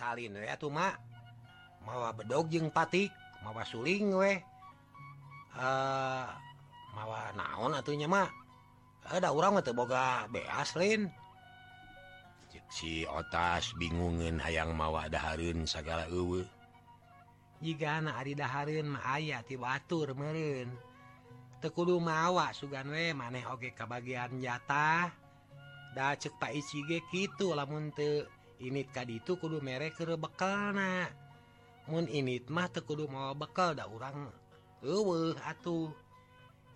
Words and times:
salin 0.00 0.32
ya 0.40 0.56
cuma 0.56 0.96
mawa 1.84 2.16
bedog 2.16 2.48
jeng 2.48 2.72
patik 2.72 3.12
mawa 3.44 3.60
suling 3.68 4.16
weh 4.16 4.40
uh, 5.60 6.24
mawa 6.96 7.36
naon 7.36 7.76
atunya 7.76 8.08
mah 8.08 8.32
ada 9.12 9.36
orang 9.36 9.60
atau 9.60 9.76
boga 9.76 10.24
beaslin 10.32 11.12
si 12.70 13.04
otas 13.04 13.76
bingungin 13.76 14.40
hayang 14.40 14.72
mawa 14.72 15.10
daharun 15.12 15.68
segala 15.68 16.08
uwe 16.08 16.48
jika 17.60 18.00
anak 18.00 18.24
Ari 18.24 18.32
daharun 18.40 18.96
ayat 18.96 19.44
ti 19.44 19.60
batur 19.60 20.16
merin 20.16 20.72
tekudu 21.60 22.00
mawa 22.00 22.56
sugan 22.56 22.88
we 22.88 23.12
maneh 23.12 23.44
oge 23.52 23.76
kebagian 23.76 24.40
jatah. 24.40 25.12
Da 25.92 26.16
cek 26.16 26.40
pak 26.40 26.56
icige 26.56 27.04
gitu 27.12 27.52
lamun 27.52 27.92
teu 27.92 28.24
ini 28.60 28.84
tadi 28.84 29.24
itu 29.24 29.40
kudu 29.40 29.64
merek 29.64 29.96
ke 29.96 30.04
bekal 30.20 30.76
Mun 31.88 32.06
ini 32.06 32.44
mah 32.46 32.68
kudu 32.68 33.08
mau 33.08 33.32
bekal 33.32 33.72
da 33.72 33.88
orang 33.88 34.28
eueuh 34.84 35.34
atuh. 35.40 35.90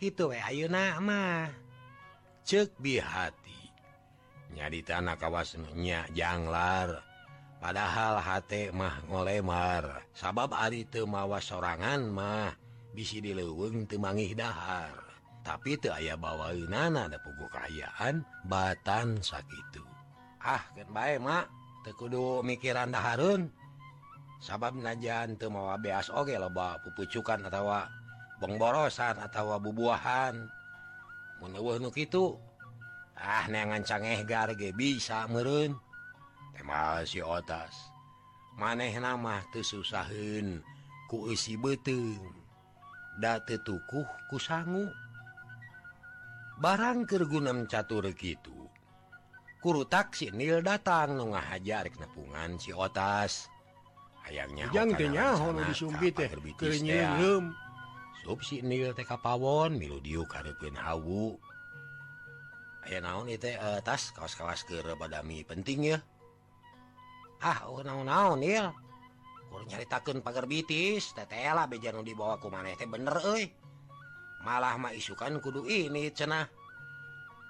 Gitu 0.00 0.32
we 0.32 0.40
ayeuna 0.42 0.98
nama 0.98 1.48
cek 2.44 2.76
bihati 2.82 3.72
nyadi 4.52 4.84
tanah 4.84 5.16
kawasnya 5.16 6.10
janglar 6.12 7.00
padahal 7.62 8.18
H 8.20 8.42
mah 8.74 9.06
ngolemar. 9.06 10.04
Sabab 10.12 10.52
Ari 10.52 10.84
temawa 10.88 11.38
sorangan 11.38 12.04
mah. 12.10 12.52
Bisi 12.94 13.18
dileweng 13.18 13.90
temangi 13.90 14.34
dahar. 14.38 14.94
Tapi 15.42 15.76
teu 15.76 15.92
aya 15.92 16.16
bawa 16.16 16.54
nana 16.54 17.10
ada 17.10 17.18
pugu 17.20 17.50
kayaan 17.52 18.22
batan 18.46 19.18
sakit 19.20 19.94
ah 20.44 20.62
baik 20.92 21.24
Mak. 21.24 21.63
kudu 21.92 22.40
mikiran 22.40 22.88
daharun. 22.88 23.52
Sabab 24.40 24.76
najan 24.76 25.36
mauwa 25.48 25.76
beas 25.76 26.08
oge 26.08 26.36
loba 26.36 26.80
pupucukan 26.80 27.48
atau 27.48 27.68
bongborosan 28.40 29.20
atau 29.20 29.56
bubuahan. 29.60 30.36
Menewuh 31.40 31.76
nu 31.76 31.92
itu 31.92 32.36
ah 33.20 33.44
neangan 33.48 33.84
cangeh 33.84 34.24
garge 34.24 34.72
bisa 34.72 35.28
merun 35.28 35.76
tema 36.56 37.04
si 37.04 37.20
otas. 37.20 37.92
Maneh 38.54 38.94
nama 39.02 39.42
tuh 39.50 39.66
susahun 39.66 40.62
ku 41.10 41.26
isi 41.32 41.58
beteng 41.58 42.20
da 43.18 43.42
tetukuh 43.42 44.06
ku 44.30 44.36
sangu. 44.38 44.86
Barang 46.54 47.02
kergunam 47.02 47.66
catur 47.66 48.06
gitu 48.14 48.63
kuru 49.64 49.88
taksi 49.88 50.28
nil 50.36 50.60
datang 50.60 51.16
nu 51.16 51.32
ngahaja 51.32 51.88
ngahajar 51.88 51.96
nepungan 51.96 52.60
si 52.60 52.76
otas. 52.76 53.48
Ayamnya 54.28 54.68
subsi 58.20 58.60
nil 58.60 58.92
TK 58.92 59.16
Pawon 59.24 59.80
miludiu 59.80 60.28
karepin 60.28 60.76
hawu. 60.76 61.40
Aya 62.84 63.00
naon 63.00 63.32
ieu 63.32 63.40
itu 63.40 63.48
atas 63.56 64.12
eh, 64.12 64.20
kaos-kaos 64.20 64.68
keur 64.68 64.84
badami 65.00 65.40
penting 65.48 65.96
ya 65.96 65.98
ah 67.40 67.64
oh, 67.64 67.80
naon-naon 67.80 68.44
nil 68.44 68.68
kur 69.48 69.64
nyaritakeun 69.64 70.20
pager 70.20 70.44
bitis 70.44 71.16
tetela 71.16 71.64
beja 71.64 71.88
nu 71.88 72.04
dibawa 72.04 72.36
ku 72.36 72.52
maneh 72.52 72.76
teh 72.76 72.84
bener 72.84 73.16
euy. 73.24 73.48
Malah 74.44 74.76
mah 74.76 74.92
isukan 74.92 75.40
kudu 75.40 75.64
ini 75.64 76.12
cenah. 76.12 76.44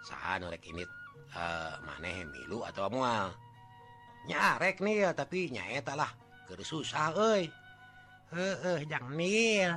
Saha 0.06 0.38
nu 0.38 0.46
rek 0.46 0.62
ini 0.70 0.86
uh, 1.32 1.80
maneh 1.80 2.28
milu 2.28 2.60
atau 2.60 2.92
mual. 2.92 3.32
Nyarek 4.28 4.84
nih 4.84 5.12
tapi 5.16 5.48
nyaetalah 5.48 6.12
ke 6.44 6.60
susah 6.60 7.12
eh 7.16 7.48
eh 8.36 8.80
jangan 8.84 9.12
mil. 9.16 9.72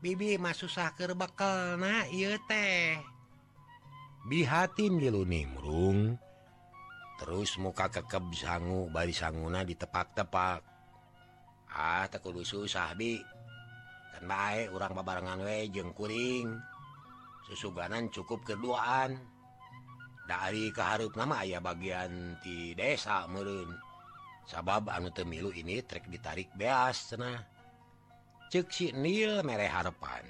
Bibi 0.00 0.40
mah 0.40 0.56
susah 0.56 0.96
ke 0.96 1.04
bekal 1.12 1.76
na 1.76 2.08
teh. 2.48 2.96
Bihati 4.24 4.88
milu 4.88 5.28
nimrung 5.28 6.16
terus 7.20 7.60
muka 7.60 7.92
kekeb 7.92 8.32
sangu 8.32 8.88
bari 8.88 9.12
sanguna 9.12 9.60
ditepak-tepak. 9.60 10.64
Ah 11.68 12.08
tak 12.08 12.24
kudu 12.24 12.40
susah 12.40 12.96
bi. 12.96 13.20
Kan 14.16 14.24
baik 14.24 14.72
orang 14.72 14.96
babarengan 14.96 15.44
we 15.44 15.68
jeung 15.68 15.92
kuring. 15.92 16.48
Susuganan 17.44 18.08
cukup 18.08 18.40
keduaan. 18.48 19.20
dari 20.30 20.70
keharup 20.70 21.18
nama 21.18 21.42
ayah 21.42 21.58
bagian 21.58 22.38
di 22.38 22.70
desa 22.78 23.26
merun 23.26 23.74
sabab 24.46 24.86
anu 24.86 25.10
temilu 25.10 25.50
ini 25.50 25.82
trek 25.82 26.06
ditarik 26.06 26.54
beas 26.54 27.10
cenah. 27.10 27.42
Cek 28.46 28.66
si 28.70 28.94
nil 28.94 29.42
mereh 29.42 29.66
harapan 29.66 30.22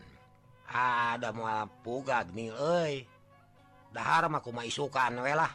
ada 0.73 1.37
mau 1.37 1.69
pugag 1.85 2.33
nil 2.33 2.57
euy. 2.57 3.05
Dahar 3.93 4.33
mah 4.33 4.41
kumaha 4.41 4.65
isukan 4.65 5.21
we 5.21 5.37
lah. 5.37 5.53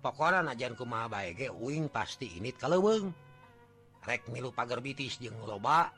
Pokona 0.00 0.40
najan 0.40 0.72
kumaha 0.72 1.12
bae 1.12 1.36
ge 1.36 1.52
uing 1.52 1.92
pasti 1.92 2.40
init 2.40 2.56
kaleuweung 2.56 3.12
rek 4.08 4.24
milu 4.32 4.56
pagar 4.56 4.80
bitis 4.80 5.20
jeung 5.20 5.36
loba. 5.44 5.92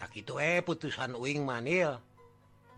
Tak 0.00 0.12
itu 0.16 0.40
eh 0.40 0.64
putusan 0.64 1.12
uing 1.20 1.44
manil 1.44 2.00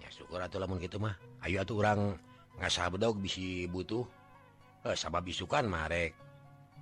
ya 0.03 0.09
syukur 0.11 0.43
atuh 0.43 0.59
lamun 0.59 0.83
gitu 0.83 0.99
mah. 0.99 1.15
Ayo 1.47 1.63
atuh 1.63 1.79
urang 1.79 2.19
ngasabdog 2.59 3.23
bisi 3.23 3.71
butuh 3.71 4.05
eh, 4.87 4.97
sabab 4.99 5.27
bisukan 5.27 5.67
marek 5.67 6.15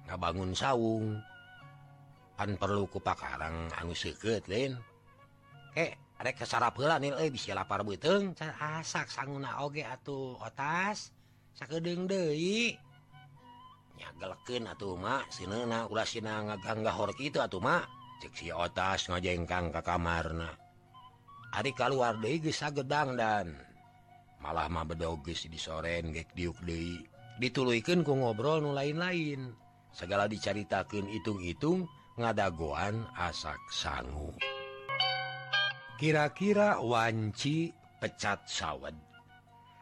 ngabangun 0.06 0.52
saung. 0.56 1.20
Pan 2.36 2.52
perlu 2.60 2.84
kupakarang 2.92 3.72
anu 3.80 3.96
seket 3.96 4.44
lain 4.44 4.76
eh 5.72 5.96
rek 6.20 6.36
kesarap 6.44 6.76
heula 6.76 7.00
nil 7.00 7.16
euy 7.16 7.32
bisi 7.32 7.52
lapar 7.52 7.80
beuteung 7.80 8.36
asak 8.36 9.08
ah, 9.08 9.12
sanguna 9.12 9.64
oge 9.64 9.84
atuh 9.84 10.36
otas. 10.40 11.12
Sakedeung 11.56 12.04
deui. 12.04 12.76
Nyagelekeun 13.96 14.68
atuh 14.68 14.92
mak 15.00 15.32
sineuna 15.32 15.88
ulah 15.88 16.04
sina 16.04 16.44
ngaganggahor 16.44 17.16
kitu 17.16 17.40
atuh 17.40 17.64
mak 17.64 17.88
ceuk 18.20 18.32
si 18.36 18.52
otas 18.52 19.08
ngajengkang 19.08 19.72
ka 19.72 19.80
kamarna. 19.80 20.52
Ari 21.56 21.72
kaluar 21.72 22.20
deui 22.20 22.36
geus 22.44 22.60
sagedang 22.60 23.16
dan. 23.16 23.56
malah 24.46 24.70
mah 24.70 24.86
bedogis 24.86 25.50
di 25.50 25.58
soren 25.58 26.14
gek 26.14 26.30
diuk 26.38 26.62
Dei 26.62 27.02
dituluken 27.42 28.06
ku 28.06 28.14
ngobrol 28.14 28.62
nu 28.62 28.70
lain-lain. 28.70 29.50
Segala 29.90 30.30
dicaritakan 30.30 31.08
itung-itung 31.10 31.88
ngadagoan 32.14 33.04
asak 33.18 33.58
sanggu 33.74 34.32
kira-kira 35.96 36.76
wanci 36.80 37.72
pecat 37.96 38.44
sawwed 38.44 38.92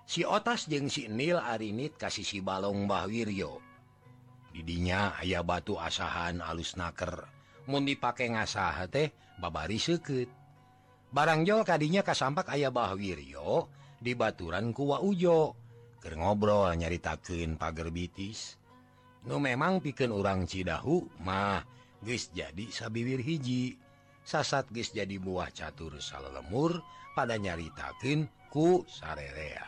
si 0.07 0.23
otas 0.23 0.71
jeung 0.71 0.87
si 0.87 1.11
nil 1.11 1.39
arinit 1.43 1.99
kasih 1.99 2.23
si 2.23 2.39
balong 2.39 2.87
Bahwiryo 2.87 3.59
didinya 4.55 5.19
ayaah 5.19 5.43
batu 5.43 5.75
asahan 5.75 6.39
alus 6.39 6.79
naker. 6.79 7.27
Mu 7.65 7.83
dipakai 7.83 8.31
ngasaha 8.31 8.87
teh 8.87 9.11
babari 9.43 9.83
seket 9.83 10.31
barang 11.11 11.43
Jol 11.43 11.67
tadinya 11.67 12.07
kasampak 12.07 12.55
ayah 12.55 12.71
Bahwiryo 12.71 13.67
dibaturan 14.05 14.77
kuwa 14.77 15.01
Ujo. 15.01 15.57
Ke 16.05 16.13
ngobrol 16.13 16.77
nyaritakin 16.77 17.57
pagar 17.57 17.89
bitis. 17.89 18.61
Nu 19.25 19.41
memang 19.41 19.81
piken 19.81 20.13
orang 20.13 20.45
Cidahu 20.45 21.09
mah 21.25 21.65
guys 22.05 22.29
jadi 22.37 22.69
sabiwir 22.69 23.25
hiji. 23.25 23.81
Sasat 24.21 24.69
guys 24.69 24.93
jadi 24.93 25.17
buah 25.17 25.49
catur 25.49 25.97
salah 26.05 26.29
lemur 26.29 26.85
pada 27.17 27.41
nyaritakin 27.41 28.29
ku 28.53 28.85
sarerea. 28.85 29.65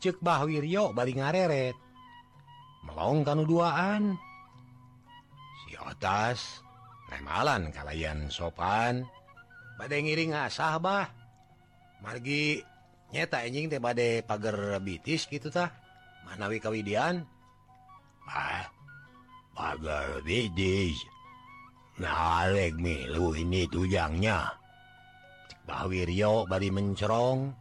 Cek 0.00 0.16
Bah 0.24 0.40
Wiryo 0.48 0.96
bari 0.96 1.12
ngareret. 1.12 1.76
Melong 2.88 3.20
kan 3.20 3.44
duaan. 3.44 4.29
atas 5.86 6.64
remalan 7.08 7.72
kalian 7.72 8.28
sopan. 8.28 9.06
Bad 9.80 9.92
ngiring 9.96 10.36
asah 10.36 10.76
bah. 10.76 11.08
Margi 12.00 12.60
nyeta 13.12 13.44
enjing 13.44 13.68
teh 13.68 13.80
badai 13.80 14.24
pagar 14.24 14.80
bitis 14.80 15.28
gitutah 15.28 15.68
manawi 16.24 16.60
kawidian 16.60 17.24
ah 18.28 18.68
pagar 19.56 20.20
bitis. 20.24 20.96
Nalek 22.00 22.80
milu 22.80 23.36
ini 23.36 23.68
tujangnya. 23.68 24.48
Bah 25.68 25.84
Wiryo 25.84 26.48
bari 26.48 26.72
mencerong. 26.72 27.52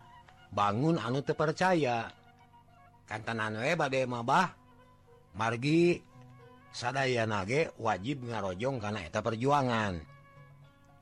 Bangun 0.50 0.96
anu 0.98 1.20
terpercaya. 1.22 2.08
Kantanan 3.04 3.60
we 3.60 3.76
bade 3.76 4.08
mabah 4.08 4.48
margi 5.36 6.00
sadaya 6.72 7.26
nage 7.26 7.74
wajib 7.78 8.26
ngarojong 8.26 8.78
karena 8.82 9.06
eta 9.06 9.20
perjuangan. 9.24 10.02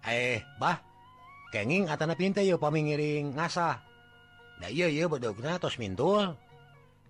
Eh 0.08 0.40
bah 0.62 0.80
kenging 1.52 1.92
atana 1.92 2.16
pinta 2.16 2.44
yuk 2.44 2.60
pamingiring 2.60 3.36
ngasah 3.36 3.80
da 4.60 4.68
iya 4.72 4.88
iya 4.88 5.06
bedogna 5.12 5.60
tos 5.60 5.80
mintul. 5.80 6.36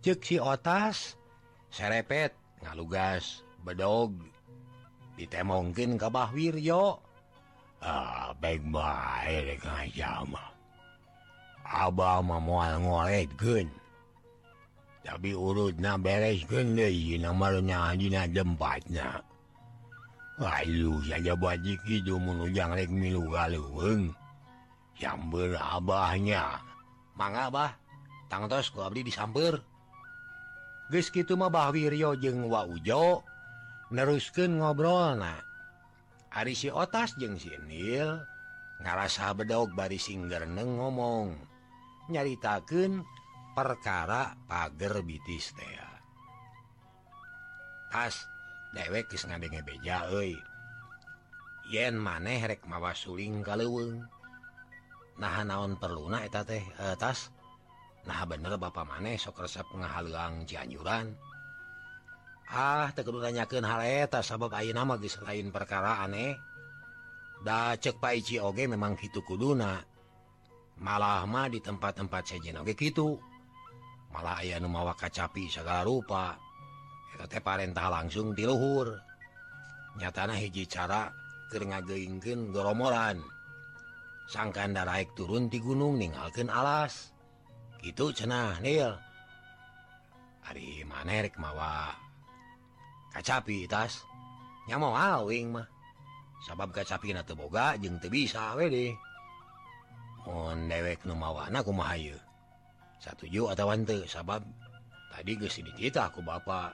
Cek 0.02 0.20
si 0.22 0.38
otas 0.38 1.18
serepet 1.74 2.34
ngalugas 2.62 3.46
bedog 3.66 4.14
ditemongkin 5.18 5.98
ke 5.98 6.08
bah 6.14 6.30
wiryo 6.30 7.02
ah 7.82 8.34
baik 8.38 8.62
baik 8.70 9.62
ngajama 9.62 10.42
abah 11.68 12.22
mau 12.24 12.40
ngoret 12.64 13.30
gun 13.36 13.68
tapi 15.06 15.34
urut 15.34 15.78
na 15.78 15.98
beres 15.98 16.46
namanya 16.48 17.98
jempatnya 18.30 19.22
Ayu 20.38 21.02
saja 21.02 21.34
bajik 21.34 21.82
itu 21.90 22.14
menujang 22.22 22.78
milu 22.94 23.26
galung 23.34 24.14
yang 25.02 25.34
berabahnya. 25.34 26.62
Manga 27.18 27.50
bah 27.50 27.74
tangtos 28.30 28.70
ku 28.70 28.86
abdi 28.86 29.02
disamper 29.02 29.58
geus 30.94 31.10
kitu 31.10 31.34
mah 31.34 31.50
Bah 31.50 31.74
Wiryo 31.74 32.14
jeung 32.22 32.46
Wa 32.54 32.70
Ujo 32.70 33.26
neruskeun 33.90 34.62
ngobrolna 34.62 35.42
ari 36.30 36.54
si 36.54 36.70
Otas 36.70 37.18
jeung 37.18 37.42
si 37.42 37.50
Nil 37.66 38.22
ngarasa 38.86 39.34
bedog 39.34 39.74
bari 39.74 39.98
singgerneng 39.98 40.78
ngomong. 40.78 41.34
Nyaritakeun 42.14 43.02
perkara 43.58 44.38
pagar 44.46 45.02
bitis 45.02 45.58
as 47.90 48.30
dewek 48.78 49.10
beja 49.66 50.06
yen 51.66 51.98
maneh 51.98 52.38
rek 52.46 52.62
mawa 52.70 52.94
suling 52.94 53.42
kaleweng 53.42 54.06
nah 55.18 55.42
naon 55.42 55.82
perluna 55.82 56.22
eta 56.22 56.46
teh 56.46 56.62
e, 56.62 56.94
Tas. 56.96 57.34
Nah 58.08 58.24
bener 58.24 58.56
bapak 58.56 58.86
maneh 58.88 59.18
sok 59.20 59.44
resep 59.44 59.68
ngahaluang 59.74 60.48
Cianjuran. 60.48 61.12
Ah 62.48 62.88
teu 62.96 63.04
kudu 63.04 63.20
nanyakeun 63.20 63.68
hal 63.68 63.84
eta 63.84 64.24
sabab 64.24 64.54
ayeuna 64.56 64.88
mah 64.88 65.02
geus 65.02 65.20
lain 65.20 65.52
perkara 65.52 66.06
aneh. 66.06 66.38
Da 67.44 67.76
cek 67.78 68.02
Pak 68.02 68.14
Ici 68.18 68.40
Oge 68.40 68.66
memang 68.66 68.96
kitu 68.96 69.22
kuduna. 69.22 69.84
Malah 70.78 71.26
mah 71.28 71.50
di 71.52 71.60
tempat-tempat 71.60 72.24
sejen 72.24 72.62
Oge 72.62 72.78
kitu. 72.78 73.18
malah 74.18 74.42
aya 74.42 74.58
nu 74.58 74.66
mawa 74.66 74.98
kacapi 74.98 75.46
segala 75.46 75.86
rupa. 75.86 76.34
Parentah 77.18 77.90
langsung 77.94 78.34
diluhur 78.34 78.98
nyatana 80.02 80.34
hiji 80.34 80.66
cara 80.66 81.14
keur 81.54 81.70
ngageingkeun 81.70 82.50
goromoran. 82.50 83.22
Sangkan 84.26 84.74
daraik 84.74 85.14
turun 85.14 85.54
di 85.54 85.62
gunung 85.62 86.02
ningken 86.02 86.50
alas. 86.50 87.14
Gitu 87.78 88.10
cenah 88.10 88.58
nil. 88.58 88.98
Hari 90.50 90.82
manerek 90.82 91.38
mawa 91.38 91.94
kacapi 93.14 93.70
tas. 93.70 94.02
Nya 94.66 94.82
mau 94.82 94.98
awing 94.98 95.62
mah. 95.62 95.70
Sabab 96.42 96.74
kacapi 96.74 97.14
na 97.14 97.22
teu 97.22 97.38
bisa 98.10 98.58
weh 98.58 98.70
deh. 98.70 98.94
Mun 100.26 100.66
dewek 100.70 101.06
nu 101.06 101.14
mawana 101.14 101.62
kumaha 101.62 101.96
yeuh 102.02 102.27
satuju 103.02 103.54
atauwante 103.54 104.06
sabab. 104.10 104.44
Tadi 105.14 105.34
gesini 105.38 105.74
kita 105.74 106.14
aku 106.14 106.22
Bapak. 106.22 106.74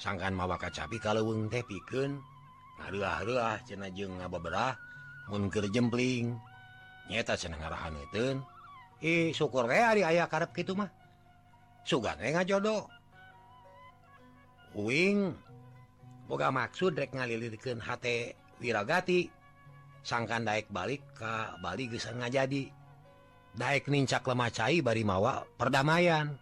Sangkan 0.00 0.32
mawaka 0.32 0.72
capi 0.72 0.96
kalau 0.96 1.28
weng 1.28 1.52
teh 1.52 1.60
piken. 1.64 2.18
Ngarulah-rulah 2.80 3.60
cena 3.68 3.92
jeung 3.92 4.18
ngababerah 4.18 4.74
munker 5.28 5.68
jempling. 5.68 6.34
Nyata 7.10 7.36
cenah 7.36 7.58
ngarahan 7.60 7.98
itu 7.98 8.40
ih 9.02 9.28
eh, 9.28 9.28
syukur 9.34 9.66
we 9.66 9.76
ari 9.76 10.06
aya 10.06 10.30
karep 10.30 10.54
kitu 10.54 10.78
mah. 10.78 10.88
Sugan 11.82 12.16
we 12.22 12.30
ngajodo 12.30 12.86
uing 14.72 15.34
boga 16.30 16.48
maksud 16.48 16.96
rek 16.96 17.12
ngalilirkeun 17.12 17.82
hate 17.82 18.38
wiragati. 18.62 19.28
Sangkan 20.02 20.42
daek 20.42 20.66
balik 20.66 21.02
ka 21.14 21.54
Bali 21.62 21.86
geus 21.86 22.10
ngajadi 22.10 22.66
jadi 22.66 22.81
Daek 23.52 23.92
nincak 23.92 24.24
lemacai 24.24 24.80
bari 24.80 25.04
mawa 25.04 25.44
perdamaian. 25.60 26.32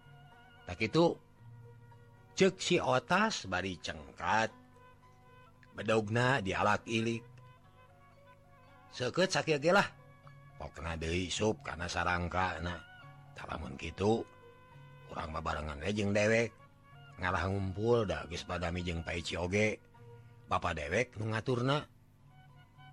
Tak 0.62 0.78
itu 0.78 1.18
cek 2.38 2.54
si 2.62 2.76
otas 2.78 3.50
bari 3.50 3.74
cengkat. 3.82 4.54
Bedogna 5.74 6.38
di 6.38 6.54
alat 6.54 6.86
ilik. 6.86 7.24
Seket 8.94 9.34
sakit 9.34 9.58
lah. 9.74 9.86
Pokna 10.54 10.94
deui 10.94 11.32
sup 11.32 11.64
karena 11.66 11.88
sarangka 11.90 12.60
nah 12.60 12.78
tak 13.32 13.48
gitu 13.80 14.20
kurang 15.10 15.34
babarengan 15.34 15.82
lejeng 15.82 16.14
dewek. 16.14 16.54
Ngalah 17.18 17.50
ngumpul 17.50 18.06
da 18.06 18.22
geus 18.30 18.46
padami 18.46 18.86
jeung 18.86 19.02
paici 19.02 19.34
oge 19.34 19.82
bapak 20.46 20.78
dewek 20.78 21.18
nu 21.18 21.34
ngaturna. 21.34 21.82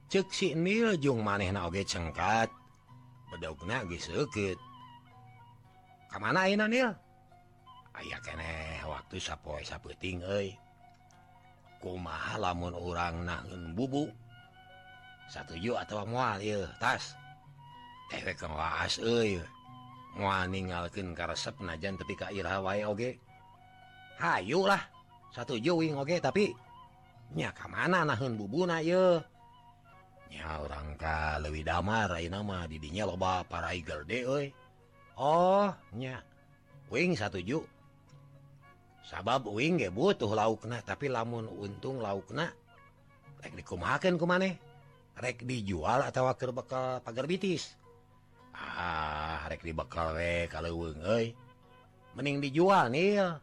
Cek 0.10 0.28
si 0.34 0.58
nil 0.58 0.98
jung 0.98 1.22
manehna 1.22 1.70
oge 1.70 1.86
cengkat. 1.86 2.50
bedauket 3.32 4.58
kemana 6.08 6.48
Nil? 6.68 6.92
Aya 7.98 8.18
kene 8.22 8.86
waktu 8.86 9.18
sappo 9.18 9.58
sappeting 9.66 10.22
ku 11.82 11.98
lamun 12.38 12.74
orang 12.74 13.26
naun 13.26 13.74
bubu? 13.74 14.10
Satuju 15.28 15.76
atau 15.76 16.08
mual 16.08 16.40
tas. 16.80 17.18
Dewek 18.08 18.40
waas 18.48 19.02
mua 20.16 20.48
ka 21.14 21.26
resep 21.28 21.60
najan 21.60 22.00
tepi 22.00 22.16
ka 22.16 22.32
irhawa 22.32 22.80
oge. 22.88 23.20
Hayulah 24.18 24.80
satu 25.36 25.60
juwing 25.60 26.00
oge 26.00 26.18
tapi 26.24 26.56
nya 27.36 27.52
nahun 27.52 28.40
bubu 28.40 28.64
bubuna 28.64 28.80
ye 28.80 29.20
orangngka 30.48 31.44
lebih 31.44 31.68
damar 31.68 32.16
nama 32.18 32.68
didinya 32.68 33.08
loba 33.08 33.44
para 33.44 33.76
Eagle 33.76 34.08
de 34.08 34.52
Ohnya 35.18 36.22
wing 36.94 37.18
satuju. 37.18 37.66
Sabab 39.08 39.50
wing 39.50 39.82
butuh 39.90 40.30
laukna 40.36 40.84
tapi 40.86 41.10
lamun 41.10 41.50
untung 41.50 42.04
laukna 42.04 42.54
dikumhaken 43.48 44.20
ku 44.20 44.28
maneh 44.28 44.60
rek 45.18 45.48
dijual 45.48 46.04
atau 46.04 46.28
wakil 46.28 46.52
bekal 46.52 47.00
pagar 47.02 47.26
bitis? 47.26 47.74
Ah 48.54 49.48
rek 49.50 49.64
di 49.64 49.74
bekal 49.74 50.14
we 50.14 50.46
kalau 50.52 50.92
mending 52.14 52.44
dijual 52.44 52.92
nih 52.92 53.40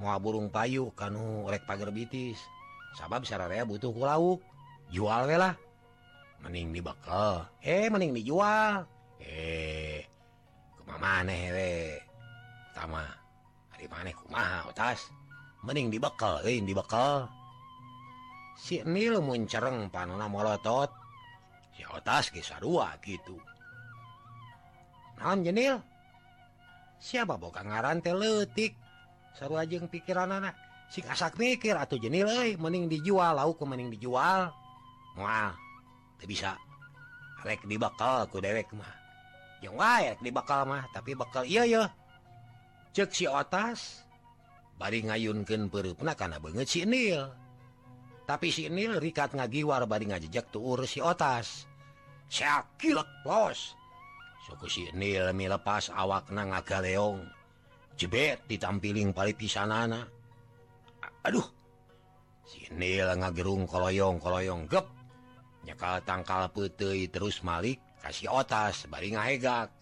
mau 0.00 0.16
burung 0.22 0.48
payu 0.48 0.88
kanu 0.94 1.50
rek 1.50 1.66
pagar 1.68 1.90
bitis. 1.90 2.40
Sabab 2.94 3.26
sararea 3.26 3.66
butuh 3.66 3.90
ku 3.90 4.06
lauk. 4.06 4.40
Jual 4.94 5.26
welah 5.26 5.58
mening 6.44 6.70
dibakal 6.76 7.48
he 7.64 7.88
mening 7.88 8.12
dijual 8.12 8.84
eh. 9.18 10.04
eh 10.04 10.96
maneh 11.00 11.42
eh. 11.50 11.98
pertama 12.70 13.02
hari 13.72 13.86
maneh 13.88 14.14
ma 14.30 14.68
atas 14.68 15.08
mening 15.64 15.88
dibakal 15.88 16.44
eh, 16.44 16.60
dibakal 16.60 17.26
sinil 18.54 19.18
muncereng 19.20 19.90
panona 19.90 20.30
molotot. 20.30 20.90
Si 21.74 21.82
atas 21.82 22.30
kisah 22.30 22.62
dua 22.62 22.94
gitu. 23.02 23.34
Naon 25.18 25.42
jenil 25.42 25.82
siapa 27.02 27.34
boga 27.34 27.66
ngaran 27.66 28.00
teh 28.00 28.14
letik 28.14 28.78
seru 29.34 29.58
aja 29.58 29.76
yang 29.76 29.90
pikiran 29.90 30.30
anak 30.30 30.54
sing 30.88 31.04
asak 31.10 31.34
mikir 31.36 31.74
atau 31.74 31.98
jenil 31.98 32.30
eh, 32.30 32.54
mening 32.54 32.86
dijual 32.86 33.34
lauk 33.34 33.58
mening 33.66 33.90
dijual 33.90 34.54
mual 35.18 35.52
bisa. 36.22 36.54
Rek 37.42 37.66
di 37.66 37.76
bakal 37.76 38.30
ku 38.30 38.38
dewek 38.38 38.70
mah. 38.72 38.94
Yang 39.58 39.74
wae 39.74 40.08
di 40.22 40.30
bakal 40.30 40.68
mah 40.68 40.86
tapi 40.94 41.18
bakal 41.18 41.42
iya 41.42 41.64
ya 41.66 41.84
cek 42.94 43.10
si 43.10 43.26
otas 43.26 44.06
bari 44.78 45.02
ngayunkan 45.02 45.66
perupna 45.66 46.14
karena 46.14 46.38
banget 46.38 46.70
si 46.70 46.86
nil. 46.86 47.26
Tapi 48.24 48.48
si 48.48 48.70
nil 48.70 48.96
rikat 49.02 49.34
ngagiwar 49.36 49.84
bari 49.84 50.08
ngajejak 50.08 50.48
tuur 50.54 50.86
si 50.86 51.02
otas. 51.02 51.66
Sakilek 52.30 53.26
los 53.26 53.76
suku 54.46 54.66
si 54.70 54.82
nil 54.94 55.28
na 55.34 55.58
awakna 55.96 56.42
ngagaleong. 56.54 57.20
Jebet 57.94 58.46
ditampiling 58.50 59.14
pali 59.14 59.34
pisanana 59.34 60.02
aduh. 61.24 61.46
Si 62.44 62.68
nil 62.76 63.08
ngagerung 63.08 63.64
koloyong 63.66 64.20
koloyong 64.20 64.68
gep. 64.68 64.86
nyekal 65.64 66.00
tangkal 66.04 66.48
putih 66.52 67.08
terus 67.08 67.40
Malik 67.40 67.80
kasih 68.04 68.28
otas 68.28 68.84
bari 68.88 69.16
ngahegak. 69.16 69.72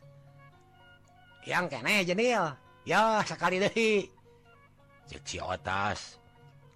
Yang 1.42 1.66
kene 1.74 1.94
jenil 2.06 2.44
ya 2.86 3.22
sekali 3.26 3.58
deh 3.58 4.06
cek 5.10 5.22
si 5.26 5.38
otas 5.42 6.22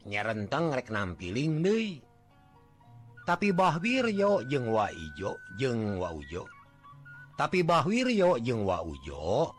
nyerenteng 0.07 0.75
rek 0.75 0.91
nampiling 0.91 1.63
deh 1.63 2.07
tapi 3.27 3.51
Bah 3.51 3.75
Wiryo 3.83 4.47
jeung 4.47 4.71
wa 4.71 4.87
ijo 4.87 5.35
jeung 5.59 5.99
wa 5.99 6.15
ujo. 6.15 6.47
Tapi 7.35 7.67
Bah 7.67 7.83
Wiryo 7.83 8.39
jeung 8.39 8.63
wa 8.63 8.87
ujo 8.87 9.51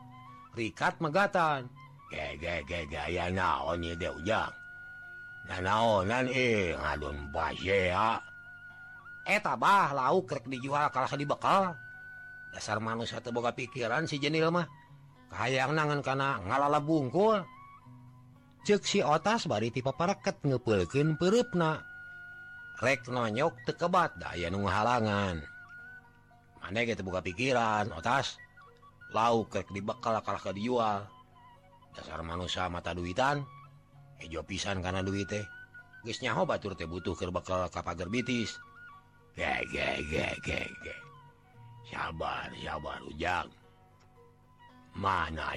rikat 0.55 1.03
megatan. 1.03 1.67
Gege 2.07 2.63
gege 2.63 3.03
ya 3.11 3.27
naon 3.27 3.83
ye 3.83 3.91
deh 3.99 4.07
ujang? 4.07 4.55
Nah 5.51 5.59
naonan 5.59 6.31
eh 6.31 6.71
ngadun 6.79 7.27
ah. 7.91 8.23
eh 9.27 9.43
tabah 9.43 9.91
lauk 9.91 10.31
rek 10.31 10.47
dijual 10.47 10.87
kalah 10.89 11.11
di 11.19 11.27
bekal. 11.27 11.75
Dasar 12.55 12.79
manusia 12.79 13.19
terboga 13.19 13.51
pikiran 13.51 14.07
si 14.07 14.17
jenil 14.23 14.49
mah. 14.49 14.65
Kayak 15.27 15.75
nangan 15.75 15.99
karena 15.99 16.39
ngalala 16.39 16.79
bungkul 16.79 17.43
cek 18.63 18.83
si 18.83 18.99
otas 19.03 19.47
bari 19.47 19.71
tipe 19.71 19.91
paraket 19.91 20.39
ngepulkin 20.47 21.19
perupna. 21.19 21.83
Rek 22.79 23.11
nonyok 23.11 23.67
tekebat 23.67 24.15
daya 24.15 24.47
nunggu 24.47 24.71
halangan 24.71 25.43
mana 26.67 26.83
gitu 26.83 27.03
buka 27.03 27.23
pikiran 27.23 27.91
otas. 27.95 28.39
Lauk 29.15 29.55
rek 29.55 29.71
di 29.71 29.79
bekal 29.79 30.19
kalah 30.19 30.39
ke 30.39 30.51
dijual. 30.55 31.07
Dasar 31.95 32.19
manusia 32.27 32.67
mata 32.67 32.91
duitan. 32.91 33.47
Hijau 34.19 34.43
pisan 34.43 34.83
karena 34.83 34.99
duit 34.99 35.31
teh. 35.31 35.45
Geus 36.03 36.19
nyaho 36.19 36.43
batur 36.43 36.75
teh 36.75 36.83
butuh 36.89 37.15
keur 37.15 37.31
bakal 37.31 37.71
ka 37.71 37.85
pagar 37.85 38.11
bitis. 38.11 38.59
sabar 41.87 42.49
sabar 42.57 42.99
ujang. 43.05 43.49
Mana 44.97 45.53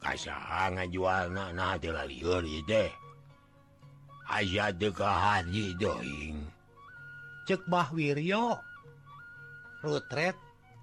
kasangan 0.00 0.88
jual 0.88 1.28
cek 2.64 2.90
cekbah 7.44 7.88
Wiryo. 7.92 8.56
Rutret 9.84 10.36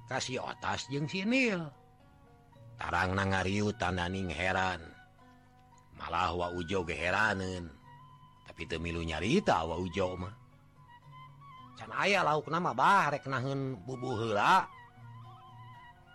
kasih 0.10 0.46
otas 0.46 0.86
jeung 0.94 1.10
sinil. 1.10 1.66
Tarang 2.78 3.18
na 3.18 3.26
ngariu 3.26 3.74
tananing 3.74 4.30
heran. 4.30 4.82
Malah 5.98 6.38
wa 6.38 6.48
ujo 6.54 6.86
geheranen 6.86 7.66
tapi 8.46 8.70
temilu 8.70 9.02
nyarita 9.02 9.66
wa 9.66 9.82
ujo 9.82 10.14
mah. 10.14 10.47
can 11.78 11.94
aya 11.94 12.26
lauk 12.26 12.50
nama 12.50 12.74
barek 12.74 13.30
naun 13.30 13.78
bubu 13.86 14.18
hela 14.18 14.66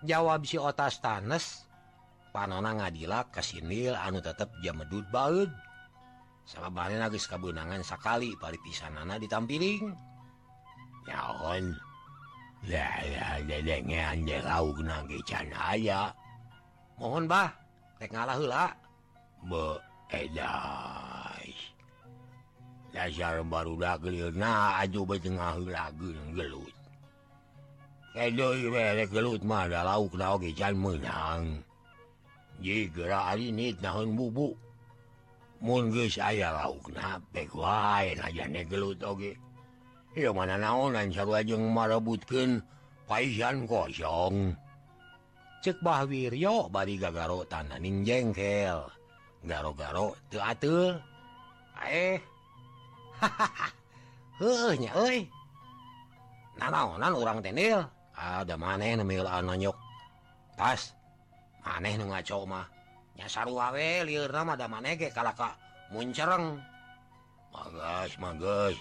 jawab 0.03 0.43
si 0.43 0.59
otas 0.59 0.99
tanes 0.99 1.71
panona 2.35 2.75
ngadila 2.75 3.31
kasinil 3.31 3.95
anu 3.95 4.19
tetap 4.19 4.51
jamedut 4.67 5.07
baud 5.15 5.49
sama 6.43 6.75
bahan 6.75 7.07
geus 7.15 7.31
kabunangan 7.31 7.87
sakali 7.87 8.35
pari 8.35 8.59
pisan 8.59 8.99
nana 8.99 9.15
ditampiling 9.23 9.95
nyaon 11.07 11.79
mohon 16.99 17.25
bah 17.31 17.51
rek 18.03 18.11
ngalah 18.11 18.37
hela 18.39 18.65
be 19.47 19.65
edah 20.11 21.12
dasar 22.93 23.41
baru 23.43 23.81
dah 23.81 23.97
gelir 23.99 24.31
na 24.37 24.79
aju 24.85 25.09
betengah 25.09 25.57
heula 25.57 25.89
gelut. 26.37 26.75
Edoy 28.13 28.69
bere 28.69 29.09
gelut 29.09 29.41
mah 29.43 29.67
da 29.73 29.83
lauk 29.89 30.13
na 30.15 30.37
oge 30.37 30.53
can 30.53 30.77
menang. 30.77 31.65
Jika 32.61 33.33
hari 33.33 33.51
ini 33.51 33.75
nahun 33.81 34.15
bubuk 34.15 34.55
mun 35.65 35.89
geus 35.91 36.21
aya 36.21 36.53
lauk 36.53 36.93
na 36.93 37.17
pek 37.33 37.49
wae 37.57 38.13
najane 38.15 38.63
gelut 38.69 39.01
oge 39.03 39.35
Iya 40.13 40.29
mana 40.29 40.61
naonan 40.61 41.09
sarua 41.09 41.41
jeung 41.41 41.73
marebutkeun 41.73 42.61
paisan 43.09 43.65
kosong. 43.65 44.53
cek 45.63 45.79
Bah 45.79 46.03
Wiryo 46.03 46.67
bari 46.69 46.99
gagaro 46.99 47.47
tananing 47.47 48.03
jengkel 48.03 48.83
garo-garo 49.47 50.19
tuh 50.27 50.43
eh 51.87 52.19
hehnya 54.41 54.91
oi 54.99 55.27
nanaonan 56.59 57.15
urang 57.15 57.39
tenil 57.39 57.87
ada 58.19 58.55
maneh 58.59 58.99
nemil 58.99 59.27
anyok 59.27 59.77
tas 60.59 60.95
maneh 61.63 61.95
nu 61.99 62.11
ngaco 62.11 62.45
mah 62.47 62.67
nyasar 63.17 63.47
wawe 63.47 63.89
lieur 64.07 64.33
mah 64.33 64.55
ada 64.59 64.67
maneh 64.67 64.99
ge 64.99 65.09
kalaka 65.15 65.55
muncereng 65.95 66.59
magas 67.55 68.13
magas 68.19 68.77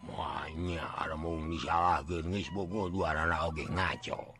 Mahnya 0.00 0.80
ada 0.96 1.12
mau 1.12 1.36
disalahkan 1.44 2.24
geus 2.32 2.48
bogo 2.56 2.88
dua 2.88 3.12
anak 3.12 3.52
oge 3.52 3.68
ngaco 3.68 4.32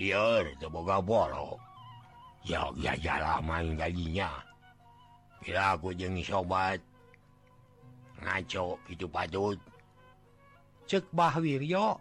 lieur 0.00 0.48
teu 0.56 0.72
boga 0.72 1.04
bolok 1.04 1.60
ya 2.40 2.72
ya 2.80 2.96
jalan 2.96 3.44
main 3.44 3.76
gajinya 3.76 4.32
Bila 5.42 5.74
aku 5.74 5.90
jengi 5.90 6.22
sobat 6.22 6.78
ngaco 8.22 8.78
gitu 8.86 9.10
padut 9.10 9.58
cek 10.86 11.10
Bawiryo 11.10 11.98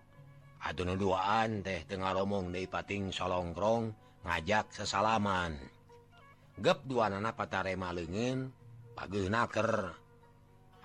aduh 0.62 0.86
nuduaan 0.86 1.66
teh 1.66 1.82
Tengah 1.90 2.14
ngomong 2.14 2.54
di 2.54 2.70
pating 2.70 3.10
Solongkrong 3.10 4.02
ngajak 4.26 4.70
sesalaman. 4.70 5.58
Gep 6.62 6.86
dua 6.86 7.10
anak 7.10 7.34
patarema 7.34 7.90
malengin 7.90 8.54
pagi 8.94 9.26
naker. 9.26 9.96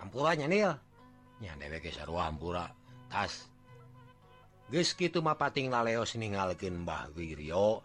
Hampuranya 0.01 0.49
nilnya 0.49 1.53
dewek 1.61 1.93
hampura. 1.99 2.73
Tas. 3.13 3.53
Geus 4.73 4.97
gitu 4.99 5.23
mah 5.23 5.39
pating 5.39 5.71
laleos 5.71 6.19
ningalken 6.19 6.83
Mbah 6.83 7.13
Wiryo 7.15 7.85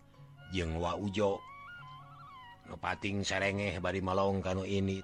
jeng 0.56 0.80
wa 0.80 0.96
ujo. 0.96 1.44
Ngepating 2.72 3.28
serenge 3.28 3.78
bari 3.84 4.00
Malong 4.00 4.40
kanu 4.40 4.64
ini 4.64 5.04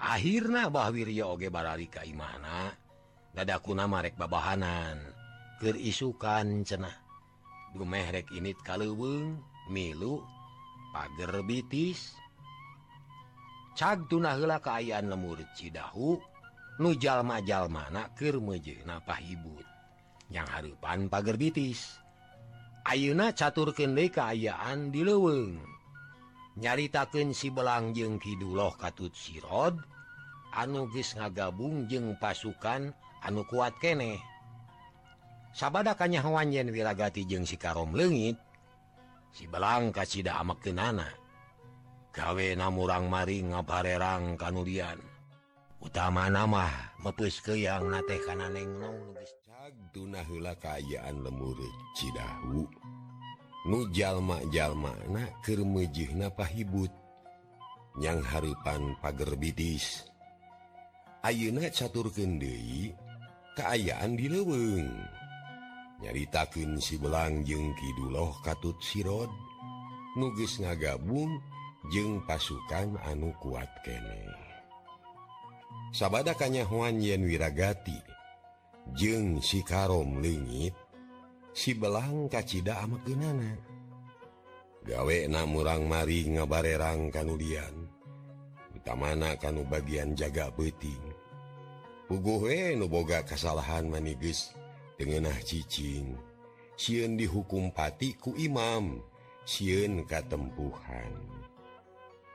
akhirnya 0.00 0.72
Bahwirya 0.72 1.28
oge 1.28 1.52
barari 1.52 1.86
Kaimana 1.92 2.72
dadaku 3.36 3.76
namarek 3.76 4.16
babahanan 4.16 4.98
keisukan 5.60 6.64
cenah. 6.64 6.96
Dumehrek 7.70 8.32
init 8.34 8.58
kalweng 8.66 9.38
milu 9.70 10.24
pagar 10.90 11.44
bitis. 11.46 12.18
Cag 13.78 14.10
tunahla 14.10 14.58
keayaan 14.58 15.06
lemur 15.06 15.38
Cidahu 15.54 16.18
nujalmajal 16.82 17.70
mana 17.70 18.10
kermeje 18.18 18.82
napa 18.82 19.14
hibut 19.22 19.62
yang 20.32 20.48
harepan 20.50 21.06
pagar 21.06 21.38
bitis. 21.38 22.02
Ayeuna 22.82 23.30
catur 23.36 23.70
kende 23.76 24.10
keayaan 24.10 24.90
di 24.90 25.06
leweng 25.06 25.60
nyaritaken 26.60 27.32
si 27.32 27.48
Belang 27.48 27.96
jeng 27.96 28.20
Kiduloh 28.20 28.76
Katut 28.76 29.16
sirod 29.16 29.80
anugis 30.52 31.16
ngagabung 31.16 31.88
jeung 31.88 32.20
pasukan 32.20 32.92
anu 33.24 33.48
kuat 33.48 33.72
keneh 33.80 34.20
sabada 35.56 35.96
hewan 35.96 36.52
yen 36.52 36.68
wilagati 36.68 37.24
jeung 37.24 37.48
sikarom 37.48 37.96
legit 37.96 38.36
si 39.30 39.46
belang 39.46 39.94
kasida 39.94 40.36
amak 40.42 40.60
kenana 40.60 41.08
gawe 42.10 42.46
namurang 42.58 43.06
mari 43.06 43.46
ngaparerang 43.46 44.34
kanudian 44.34 44.98
utama 45.80 46.28
nama 46.28 46.92
mepus 47.00 47.40
ke 47.40 47.56
yang 47.56 47.88
nate 47.88 48.18
kananeng 48.26 48.68
nong 48.76 48.98
nugis 49.10 49.32
cag 49.46 49.74
dunahula 49.94 50.58
kaayaan 50.58 51.22
lemur 51.22 51.56
cidahu. 51.94 52.66
nujalma-jalmakkermujihna 53.68 56.32
pahibut. 56.32 56.88
Yang 57.98 58.22
Harpan 58.30 58.94
pagar 59.02 59.34
bitis 59.34 60.06
Ayeuna 61.26 61.66
catur 61.74 62.06
Kendei 62.14 62.94
keayaan 63.58 64.14
di 64.14 64.30
leweng 64.30 64.94
nyaritakan 66.00 66.80
si 66.80 66.96
belang 66.96 67.44
jeng 67.44 67.76
Kiduloh 67.76 68.32
katut 68.40 68.76
sirod. 68.80 69.28
Nugis 70.16 70.58
ngagabung 70.58 71.38
jeng 71.92 72.24
pasukan 72.24 72.98
anu 73.04 73.30
kuat 73.38 73.68
kene. 73.86 74.26
Sabada 75.94 76.34
kanyahuan 76.34 76.98
Yen 76.98 77.22
Wirragati 77.22 77.94
jeng 78.96 79.38
si 79.44 79.62
Karom 79.62 80.18
legit 80.18 80.74
si 81.52 81.74
belang 81.74 82.30
kacita 82.30 82.82
ama 82.82 82.98
genana 83.02 83.54
gawe 84.86 85.18
na 85.28 85.44
murang 85.44 85.84
mari 85.84 86.24
ngabarerang 86.30 87.12
kanudian 87.12 87.88
utamana 88.72 89.36
kanu 89.36 89.66
bagian 89.68 90.16
jaga 90.16 90.48
beting 90.54 91.02
puguhe 92.10 92.74
nuboga 92.74 93.22
kesalahan 93.22 93.86
maniges 93.86 94.56
tengenah 95.00 95.40
cicing. 95.40 96.12
Sieun 96.76 97.16
dihukum 97.16 97.72
pati 97.72 98.12
ku 98.20 98.36
imam 98.36 99.00
sieun 99.48 100.04
katempuhan. 100.04 101.08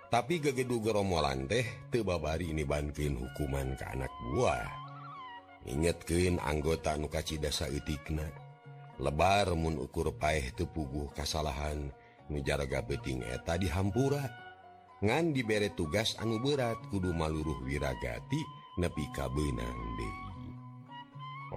Tapi 0.09 0.41
gegedu 0.41 0.81
geromolan 0.81 1.45
teh 1.45 1.65
tebabari 1.93 2.49
ini 2.49 2.65
bantuin 2.65 3.13
hukuman 3.13 3.77
ke 3.77 3.85
anak 3.85 4.09
buah. 4.33 4.65
Ingetkeun 5.69 6.41
anggota 6.41 6.97
nukacita 6.97 7.53
sautikna 7.53 8.25
lebar 9.01 9.51
ukur 9.55 10.15
paeh 10.15 10.53
tepuguh 10.55 11.11
kasalahan 11.11 11.91
nujaraga 12.31 12.81
beting 12.85 13.21
eta 13.25 13.59
dihampura 13.59 14.23
ngan 15.03 15.35
diberre 15.35 15.73
tugas 15.75 16.15
anu 16.17 16.39
berat 16.39 16.79
kudu 16.89 17.11
maluruh 17.11 17.59
wiragati 17.65 18.41
nepi 18.79 19.05
kabenang 19.13 19.81
de 19.99 20.09